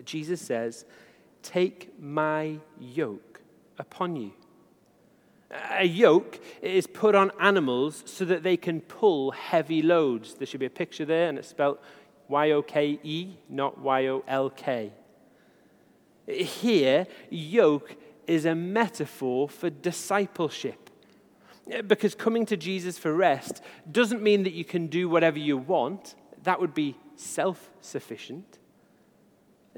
Jesus 0.05 0.41
says, 0.41 0.85
Take 1.43 1.99
my 1.99 2.57
yoke 2.79 3.41
upon 3.77 4.15
you. 4.15 4.31
A 5.71 5.85
yoke 5.85 6.39
is 6.61 6.87
put 6.87 7.15
on 7.15 7.31
animals 7.39 8.03
so 8.05 8.25
that 8.25 8.43
they 8.43 8.57
can 8.57 8.81
pull 8.81 9.31
heavy 9.31 9.81
loads. 9.81 10.33
There 10.33 10.45
should 10.45 10.59
be 10.59 10.65
a 10.65 10.69
picture 10.69 11.05
there, 11.05 11.29
and 11.29 11.37
it's 11.37 11.47
spelled 11.47 11.77
Y 12.27 12.51
O 12.51 12.61
K 12.61 12.99
E, 13.01 13.37
not 13.47 13.79
Y 13.79 14.07
O 14.07 14.23
L 14.27 14.49
K. 14.49 14.91
Here, 16.27 17.07
yoke 17.29 17.95
is 18.27 18.45
a 18.45 18.53
metaphor 18.53 19.47
for 19.47 19.69
discipleship. 19.69 20.89
Because 21.87 22.15
coming 22.15 22.45
to 22.45 22.57
Jesus 22.57 22.97
for 22.97 23.13
rest 23.13 23.61
doesn't 23.89 24.21
mean 24.21 24.43
that 24.43 24.53
you 24.53 24.63
can 24.63 24.87
do 24.87 25.09
whatever 25.09 25.39
you 25.39 25.57
want, 25.57 26.15
that 26.43 26.59
would 26.59 26.73
be 26.73 26.95
self 27.15 27.69
sufficient. 27.81 28.59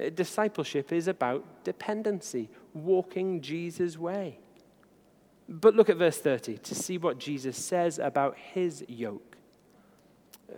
Uh, 0.00 0.08
discipleship 0.10 0.92
is 0.92 1.08
about 1.08 1.64
dependency, 1.64 2.48
walking 2.74 3.40
Jesus' 3.40 3.98
way. 3.98 4.38
But 5.48 5.74
look 5.74 5.90
at 5.90 5.96
verse 5.96 6.18
30 6.18 6.58
to 6.58 6.74
see 6.74 6.96
what 6.96 7.18
Jesus 7.18 7.56
says 7.56 7.98
about 7.98 8.36
his 8.36 8.84
yoke. 8.86 9.36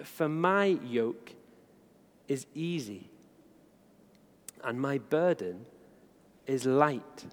For 0.05 0.29
my 0.29 0.79
yoke 0.85 1.33
is 2.29 2.47
easy, 2.55 3.11
and 4.63 4.81
my 4.81 4.99
burden 4.99 5.67
is 6.47 6.67
light. 6.67 7.25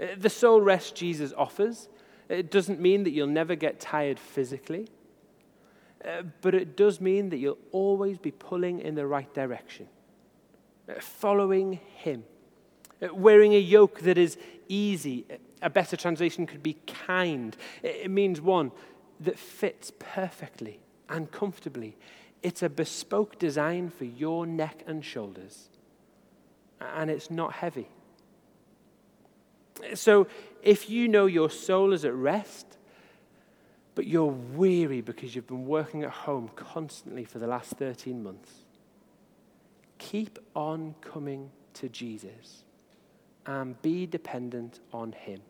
Uh, 0.00 0.06
The 0.18 0.30
soul 0.30 0.60
rest 0.60 0.94
Jesus 0.94 1.32
offers, 1.36 1.88
it 2.28 2.50
doesn't 2.50 2.80
mean 2.80 3.04
that 3.04 3.10
you'll 3.10 3.26
never 3.26 3.54
get 3.54 3.80
tired 3.80 4.18
physically, 4.18 4.88
uh, 6.04 6.22
but 6.40 6.54
it 6.54 6.76
does 6.76 7.00
mean 7.00 7.30
that 7.30 7.38
you'll 7.38 7.58
always 7.72 8.18
be 8.18 8.30
pulling 8.30 8.80
in 8.80 8.94
the 8.94 9.06
right 9.06 9.32
direction, 9.34 9.88
uh, 10.88 10.94
following 11.00 11.80
Him, 11.96 12.24
uh, 13.02 13.14
wearing 13.14 13.54
a 13.54 13.58
yoke 13.58 14.00
that 14.00 14.18
is 14.18 14.36
easy. 14.68 15.24
A 15.62 15.70
better 15.70 15.96
translation 15.96 16.46
could 16.46 16.62
be 16.62 16.74
kind. 16.86 17.56
It 17.82 18.10
means 18.10 18.40
one 18.40 18.72
that 19.20 19.38
fits 19.38 19.92
perfectly 19.98 20.80
and 21.08 21.30
comfortably. 21.30 21.96
It's 22.42 22.62
a 22.62 22.68
bespoke 22.68 23.38
design 23.38 23.88
for 23.90 24.04
your 24.04 24.46
neck 24.46 24.82
and 24.86 25.04
shoulders, 25.04 25.70
and 26.80 27.10
it's 27.10 27.30
not 27.30 27.52
heavy. 27.52 27.88
So, 29.94 30.26
if 30.62 30.88
you 30.88 31.08
know 31.08 31.26
your 31.26 31.50
soul 31.50 31.92
is 31.92 32.04
at 32.04 32.14
rest, 32.14 32.78
but 33.94 34.06
you're 34.06 34.24
weary 34.26 35.00
because 35.00 35.34
you've 35.34 35.46
been 35.46 35.66
working 35.66 36.02
at 36.02 36.10
home 36.10 36.50
constantly 36.54 37.24
for 37.24 37.38
the 37.38 37.46
last 37.46 37.72
13 37.72 38.22
months, 38.22 38.52
keep 39.98 40.38
on 40.54 40.94
coming 41.00 41.50
to 41.74 41.88
Jesus 41.88 42.64
and 43.46 43.80
be 43.82 44.06
dependent 44.06 44.80
on 44.92 45.12
Him. 45.12 45.40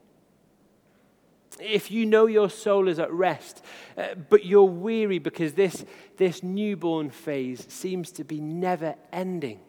If 1.58 1.90
you 1.90 2.04
know 2.04 2.26
your 2.26 2.50
soul 2.50 2.88
is 2.88 2.98
at 2.98 3.10
rest, 3.10 3.64
uh, 3.96 4.14
but 4.28 4.44
you're 4.44 4.64
weary 4.64 5.18
because 5.18 5.54
this, 5.54 5.84
this 6.18 6.42
newborn 6.42 7.10
phase 7.10 7.64
seems 7.68 8.12
to 8.12 8.24
be 8.24 8.40
never 8.40 8.94
ending, 9.12 9.60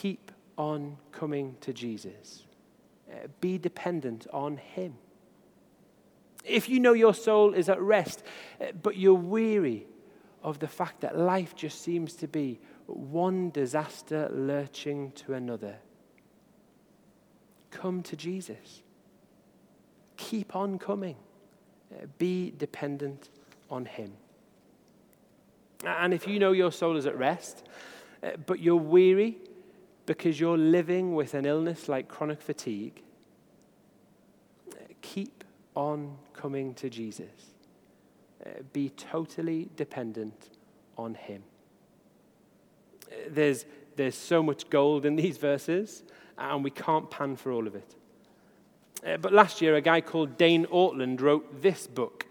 keep 0.00 0.32
on 0.56 0.96
coming 1.12 1.56
to 1.60 1.74
Jesus. 1.74 2.44
Uh, 3.10 3.26
be 3.40 3.58
dependent 3.58 4.26
on 4.32 4.56
Him. 4.56 4.94
If 6.42 6.70
you 6.70 6.80
know 6.80 6.94
your 6.94 7.12
soul 7.12 7.52
is 7.52 7.68
at 7.68 7.80
rest, 7.80 8.22
uh, 8.60 8.66
but 8.82 8.96
you're 8.96 9.12
weary 9.12 9.86
of 10.42 10.58
the 10.58 10.68
fact 10.68 11.02
that 11.02 11.18
life 11.18 11.54
just 11.54 11.82
seems 11.82 12.14
to 12.14 12.26
be 12.26 12.60
one 12.86 13.50
disaster 13.50 14.30
lurching 14.32 15.12
to 15.12 15.34
another. 15.34 15.76
Come 17.70 18.02
to 18.04 18.16
Jesus. 18.16 18.82
Keep 20.16 20.56
on 20.56 20.78
coming. 20.78 21.16
Uh, 21.92 22.06
be 22.16 22.54
dependent 22.56 23.28
on 23.68 23.84
Him. 23.84 24.12
And 25.84 26.14
if 26.14 26.26
you 26.26 26.38
know 26.38 26.52
your 26.52 26.72
soul 26.72 26.96
is 26.96 27.06
at 27.06 27.18
rest, 27.18 27.64
but 28.46 28.60
you're 28.60 28.76
weary 28.76 29.38
because 30.10 30.40
you're 30.40 30.58
living 30.58 31.14
with 31.14 31.34
an 31.34 31.46
illness 31.46 31.88
like 31.88 32.08
chronic 32.08 32.42
fatigue, 32.42 33.00
uh, 34.72 34.74
keep 35.02 35.44
on 35.76 36.16
coming 36.32 36.74
to 36.74 36.90
Jesus. 36.90 37.54
Be 38.72 38.88
totally 38.88 39.68
dependent 39.76 40.50
on 40.98 41.14
Him. 41.14 41.44
There's, 43.28 43.66
there's 43.94 44.16
so 44.16 44.42
much 44.42 44.68
gold 44.68 45.06
in 45.06 45.14
these 45.14 45.38
verses, 45.38 46.02
and 46.36 46.64
we 46.64 46.72
can't 46.72 47.08
pan 47.08 47.36
for 47.36 47.52
all 47.52 47.68
of 47.68 47.76
it. 47.76 47.94
Uh, 49.06 49.16
but 49.16 49.32
last 49.32 49.62
year, 49.62 49.76
a 49.76 49.80
guy 49.80 50.00
called 50.00 50.36
Dane 50.36 50.66
Ortlund 50.66 51.20
wrote 51.20 51.62
this 51.62 51.86
book. 51.86 52.26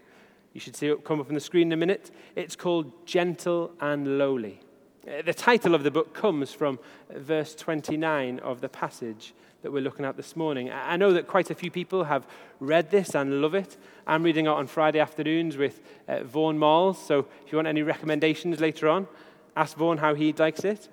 You 0.52 0.60
should 0.60 0.76
see 0.76 0.88
it 0.88 1.02
come 1.02 1.18
up 1.18 1.28
on 1.28 1.34
the 1.34 1.40
screen 1.40 1.68
in 1.68 1.72
a 1.72 1.78
minute. 1.78 2.10
It's 2.36 2.56
called 2.56 3.06
Gentle 3.06 3.72
and 3.80 4.18
Lowly. 4.18 4.60
Uh, 5.08 5.22
the 5.22 5.32
title 5.32 5.74
of 5.74 5.82
the 5.82 5.90
book 5.90 6.12
comes 6.12 6.52
from 6.52 6.78
verse 7.10 7.54
29 7.54 8.38
of 8.40 8.60
the 8.60 8.68
passage 8.68 9.32
that 9.62 9.72
we're 9.72 9.82
looking 9.82 10.04
at 10.04 10.18
this 10.18 10.36
morning. 10.36 10.70
I 10.70 10.98
know 10.98 11.14
that 11.14 11.26
quite 11.26 11.50
a 11.50 11.54
few 11.54 11.70
people 11.70 12.04
have 12.04 12.26
read 12.60 12.90
this 12.90 13.14
and 13.14 13.40
love 13.40 13.54
it. 13.54 13.78
I'm 14.06 14.22
reading 14.22 14.44
it 14.44 14.50
on 14.50 14.66
Friday 14.66 14.98
afternoons 14.98 15.56
with 15.56 15.80
uh, 16.06 16.22
Vaughan 16.24 16.58
Malls, 16.58 16.98
so 16.98 17.26
if 17.46 17.50
you 17.50 17.56
want 17.56 17.68
any 17.68 17.82
recommendations 17.82 18.60
later 18.60 18.90
on, 18.90 19.08
ask 19.56 19.74
Vaughan 19.74 19.96
how 19.96 20.14
he 20.14 20.34
likes 20.34 20.64
it. 20.64 20.88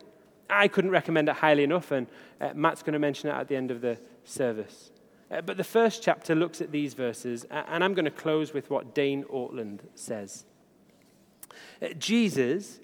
I 0.50 0.70
couldn't 0.70 0.92
recommend 0.92 1.28
it 1.28 1.36
highly 1.36 1.64
enough, 1.64 1.92
and 1.92 2.08
uh, 2.40 2.54
Matt's 2.56 2.84
going 2.84 2.94
to 2.94 3.00
mention 3.00 3.30
it 3.30 3.34
at 3.34 3.50
the 3.50 3.58
end 3.58 3.72
of 3.72 3.82
the 3.82 4.00
service. 4.24 4.92
But 5.30 5.58
the 5.58 5.66
first 5.66 6.02
chapter 6.02 6.34
looks 6.34 6.62
at 6.62 6.72
these 6.72 6.94
verses, 6.94 7.46
and 7.52 7.84
I'm 7.84 7.94
going 7.94 8.06
to 8.06 8.12
close 8.12 8.54
with 8.54 8.70
what 8.70 8.96
Dane 8.96 9.26
Ortlund 9.26 9.82
says. 9.96 10.46
Jesus 11.98 12.80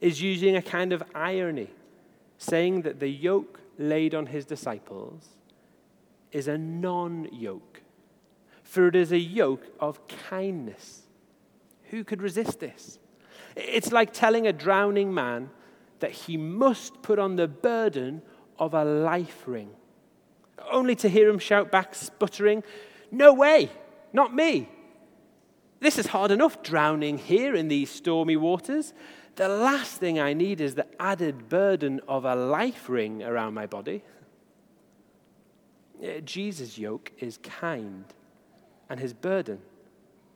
is 0.00 0.22
using 0.22 0.56
a 0.56 0.62
kind 0.62 0.92
of 0.92 1.02
irony, 1.14 1.68
saying 2.38 2.82
that 2.82 3.00
the 3.00 3.08
yoke 3.08 3.60
laid 3.78 4.14
on 4.14 4.26
his 4.26 4.44
disciples 4.44 5.28
is 6.32 6.48
a 6.48 6.56
non 6.56 7.28
yoke, 7.32 7.82
for 8.62 8.86
it 8.88 8.96
is 8.96 9.12
a 9.12 9.18
yoke 9.18 9.66
of 9.78 10.06
kindness. 10.06 11.02
Who 11.90 12.04
could 12.04 12.22
resist 12.22 12.60
this? 12.60 12.98
It's 13.56 13.92
like 13.92 14.12
telling 14.12 14.46
a 14.46 14.52
drowning 14.52 15.12
man 15.12 15.50
that 15.98 16.12
he 16.12 16.36
must 16.36 17.02
put 17.02 17.18
on 17.18 17.36
the 17.36 17.48
burden 17.48 18.22
of 18.58 18.74
a 18.74 18.84
life 18.84 19.42
ring 19.46 19.70
only 20.70 20.94
to 20.96 21.08
hear 21.08 21.28
him 21.28 21.38
shout 21.38 21.70
back, 21.70 21.94
sputtering, 21.94 22.62
No 23.10 23.32
way, 23.32 23.70
not 24.12 24.34
me. 24.34 24.68
This 25.80 25.98
is 25.98 26.06
hard 26.08 26.30
enough 26.30 26.62
drowning 26.62 27.16
here 27.16 27.54
in 27.54 27.68
these 27.68 27.90
stormy 27.90 28.36
waters. 28.36 28.92
The 29.36 29.48
last 29.48 29.96
thing 29.96 30.20
I 30.20 30.34
need 30.34 30.60
is 30.60 30.74
the 30.74 30.86
added 31.00 31.48
burden 31.48 32.00
of 32.06 32.26
a 32.26 32.34
life 32.34 32.88
ring 32.88 33.22
around 33.22 33.54
my 33.54 33.66
body. 33.66 34.02
Jesus' 36.24 36.78
yoke 36.78 37.12
is 37.18 37.38
kind, 37.38 38.04
and 38.88 39.00
his 39.00 39.14
burden 39.14 39.60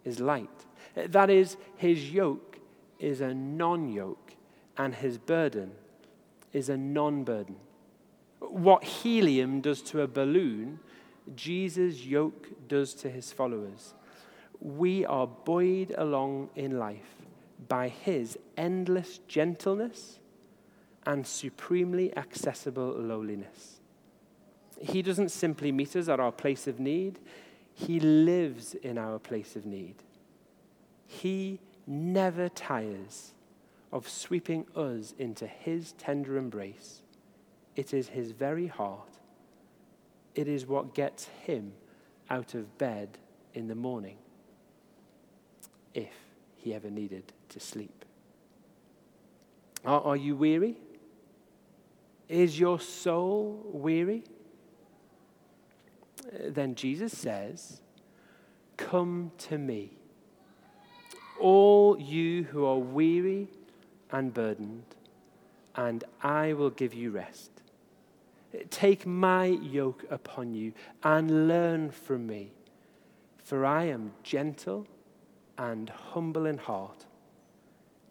is 0.05 0.21
light. 0.21 0.65
That 0.95 1.29
is, 1.29 1.57
his 1.77 2.11
yoke 2.11 2.59
is 2.99 3.21
a 3.21 3.35
non 3.35 3.93
yoke, 3.93 4.35
and 4.79 4.95
his 4.95 5.19
burden 5.19 5.73
is 6.53 6.69
a 6.71 6.77
non 6.77 7.25
burden. 7.25 7.57
What 8.41 8.85
helium 8.85 9.61
does 9.61 9.83
to 9.83 10.03
a 10.03 10.07
balloon, 10.07 10.81
Jesus' 11.35 12.05
yoke 12.05 12.69
does 12.69 12.95
to 12.95 13.11
his 13.11 13.33
followers. 13.33 13.95
We 14.65 15.07
are 15.07 15.29
buoyed 15.29 15.95
along 15.97 16.51
in 16.57 16.81
life 16.81 17.15
by 17.69 17.89
his 17.89 18.37
endless 18.57 19.21
gentleness 19.29 20.19
and 21.07 21.25
supremely 21.25 22.17
accessible 22.17 22.91
lowliness. 22.99 23.81
He 24.81 25.01
doesn't 25.01 25.29
simply 25.29 25.71
meet 25.71 25.95
us 25.95 26.09
at 26.09 26.19
our 26.19 26.33
place 26.33 26.67
of 26.67 26.81
need, 26.81 27.21
he 27.73 28.01
lives 28.01 28.75
in 28.75 28.99
our 28.99 29.21
place 29.21 29.55
of 29.55 29.65
need. 29.65 29.97
He 31.07 31.61
never 31.87 32.49
tires 32.49 33.35
of 33.93 34.09
sweeping 34.09 34.67
us 34.75 35.15
into 35.19 35.47
his 35.47 35.93
tender 35.93 36.37
embrace 36.37 37.05
it 37.77 37.93
is 37.93 38.09
his 38.09 38.31
very 38.31 38.67
heart. 38.67 39.09
It 40.35 40.49
is 40.49 40.67
what 40.67 40.95
gets 40.95 41.27
him 41.27 41.73
out 42.31 42.55
of 42.55 42.79
bed 42.79 43.19
in 43.53 43.69
the 43.69 43.75
morning, 43.75 44.17
if 45.95 46.13
he 46.57 46.75
ever 46.75 46.91
needed 46.91 47.33
to 47.51 47.61
sleep. 47.61 48.05
Are, 49.85 50.01
are 50.01 50.17
you 50.17 50.35
weary? 50.37 50.77
Is 52.29 52.59
your 52.59 52.81
soul 52.81 53.61
weary? 53.73 54.25
Uh, 56.27 56.39
then 56.49 56.75
Jesus 56.75 57.17
says, 57.17 57.81
Come 58.77 59.31
to 59.39 59.59
me, 59.59 59.91
all 61.39 62.01
you 62.01 62.45
who 62.45 62.65
are 62.65 62.79
weary 62.79 63.49
and 64.11 64.33
burdened, 64.33 64.85
and 65.77 66.03
I 66.23 66.55
will 66.55 66.71
give 66.71 66.95
you 66.95 67.11
rest. 67.11 67.51
Take 68.71 69.05
my 69.07 69.47
yoke 69.47 70.05
upon 70.11 70.55
you 70.55 70.73
and 71.03 71.49
learn 71.49 71.91
from 71.91 72.27
me, 72.27 72.53
for 73.43 73.67
I 73.67 73.85
am 73.85 74.13
gentle 74.23 74.87
and 75.59 75.89
humble 75.91 76.47
in 76.47 76.59
heart, 76.59 77.07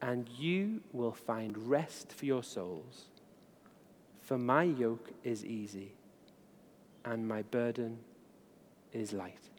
and 0.02 0.28
you 0.30 0.82
will 0.92 1.12
find 1.12 1.58
rest 1.58 2.12
for 2.14 2.26
your 2.26 2.44
souls. 2.44 3.06
For 4.22 4.38
my 4.38 4.64
yoke 4.64 5.12
is 5.24 5.46
easy, 5.46 5.94
and 7.06 7.28
my 7.28 7.42
burden 7.42 8.00
is 8.94 9.14
light. 9.14 9.50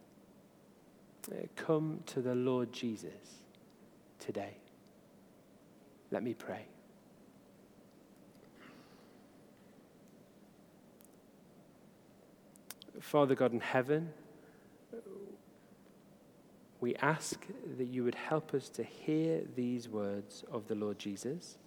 Uh, 1.31 1.35
come 1.55 2.01
to 2.07 2.21
the 2.21 2.35
Lord 2.35 2.71
Jesus 2.71 3.41
today. 4.19 4.57
Let 6.11 6.23
me 6.23 6.33
pray. 6.33 6.65
Father 12.99 13.35
God 13.35 13.53
in 13.53 13.59
heaven, 13.59 14.13
we 16.81 16.95
ask 16.95 17.45
that 17.77 17.85
you 17.85 18.03
would 18.03 18.15
help 18.15 18.53
us 18.53 18.69
to 18.69 18.83
hear 18.83 19.41
these 19.55 19.87
words 19.87 20.43
of 20.51 20.67
the 20.67 20.75
Lord 20.75 20.99
Jesus. 20.99 21.57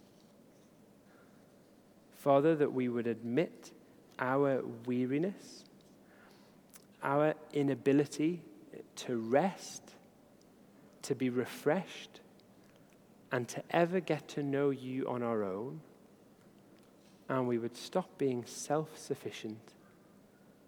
Father, 2.16 2.54
that 2.56 2.72
we 2.72 2.88
would 2.88 3.06
admit 3.06 3.72
our 4.18 4.62
weariness, 4.84 5.64
our 7.02 7.34
inability 7.52 8.42
to 8.96 9.16
rest, 9.16 9.82
to 11.02 11.14
be 11.14 11.30
refreshed, 11.30 12.20
and 13.30 13.46
to 13.48 13.62
ever 13.70 14.00
get 14.00 14.28
to 14.28 14.42
know 14.42 14.70
you 14.70 15.08
on 15.08 15.22
our 15.22 15.42
own. 15.44 15.80
And 17.28 17.46
we 17.46 17.58
would 17.58 17.76
stop 17.76 18.18
being 18.18 18.44
self 18.46 18.98
sufficient 18.98 19.74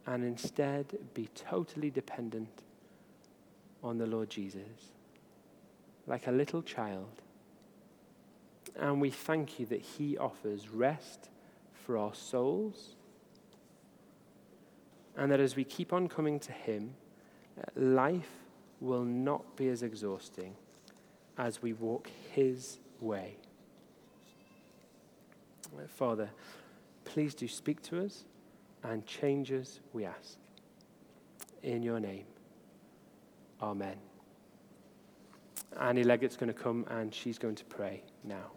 and 0.07 0.25
instead 0.25 0.99
be 1.15 1.29
totally 1.35 1.91
dependent 1.91 2.63
on 3.83 3.99
the 3.99 4.07
Lord 4.07 4.31
Jesus, 4.31 4.93
like 6.07 6.27
a 6.27 6.33
little 6.33 6.63
child. 6.63 7.23
And 8.79 9.01
we 9.01 9.11
thank 9.11 9.59
you 9.59 9.67
that 9.67 9.81
He 9.81 10.17
offers 10.19 10.69
rest 10.69 11.29
for 11.75 11.97
our 11.97 12.15
souls, 12.15 12.97
and 15.17 15.33
that 15.33 15.41
as 15.41 15.57
we 15.57 15.65
keep 15.65 15.93
on 15.93 16.09
coming 16.09 16.39
to 16.41 16.53
Him, 16.53 16.95
uh, 17.59 17.63
life 17.75 18.31
will 18.81 19.05
not 19.05 19.57
be 19.57 19.69
as 19.69 19.83
exhausting 19.83 20.55
as 21.37 21.63
we 21.63 21.73
walk 21.73 22.09
His 22.33 22.79
way. 23.01 23.37
Uh, 25.77 25.87
Father, 25.89 26.31
please 27.05 27.35
do 27.35 27.49
speak 27.49 27.83
to 27.83 28.05
us 28.05 28.25
and 28.83 29.07
change 29.07 29.53
us, 29.53 29.81
we 29.93 30.05
ask. 30.05 30.37
In 31.63 31.83
your 31.83 32.01
name. 32.01 32.25
Amen. 33.63 33.97
Annie 35.79 36.05
Leggett's 36.05 36.37
going 36.37 36.53
to 36.53 36.59
come 36.59 36.85
and 36.91 37.15
she's 37.15 37.39
going 37.39 37.55
to 37.55 37.65
pray 37.65 38.03
now. 38.25 38.51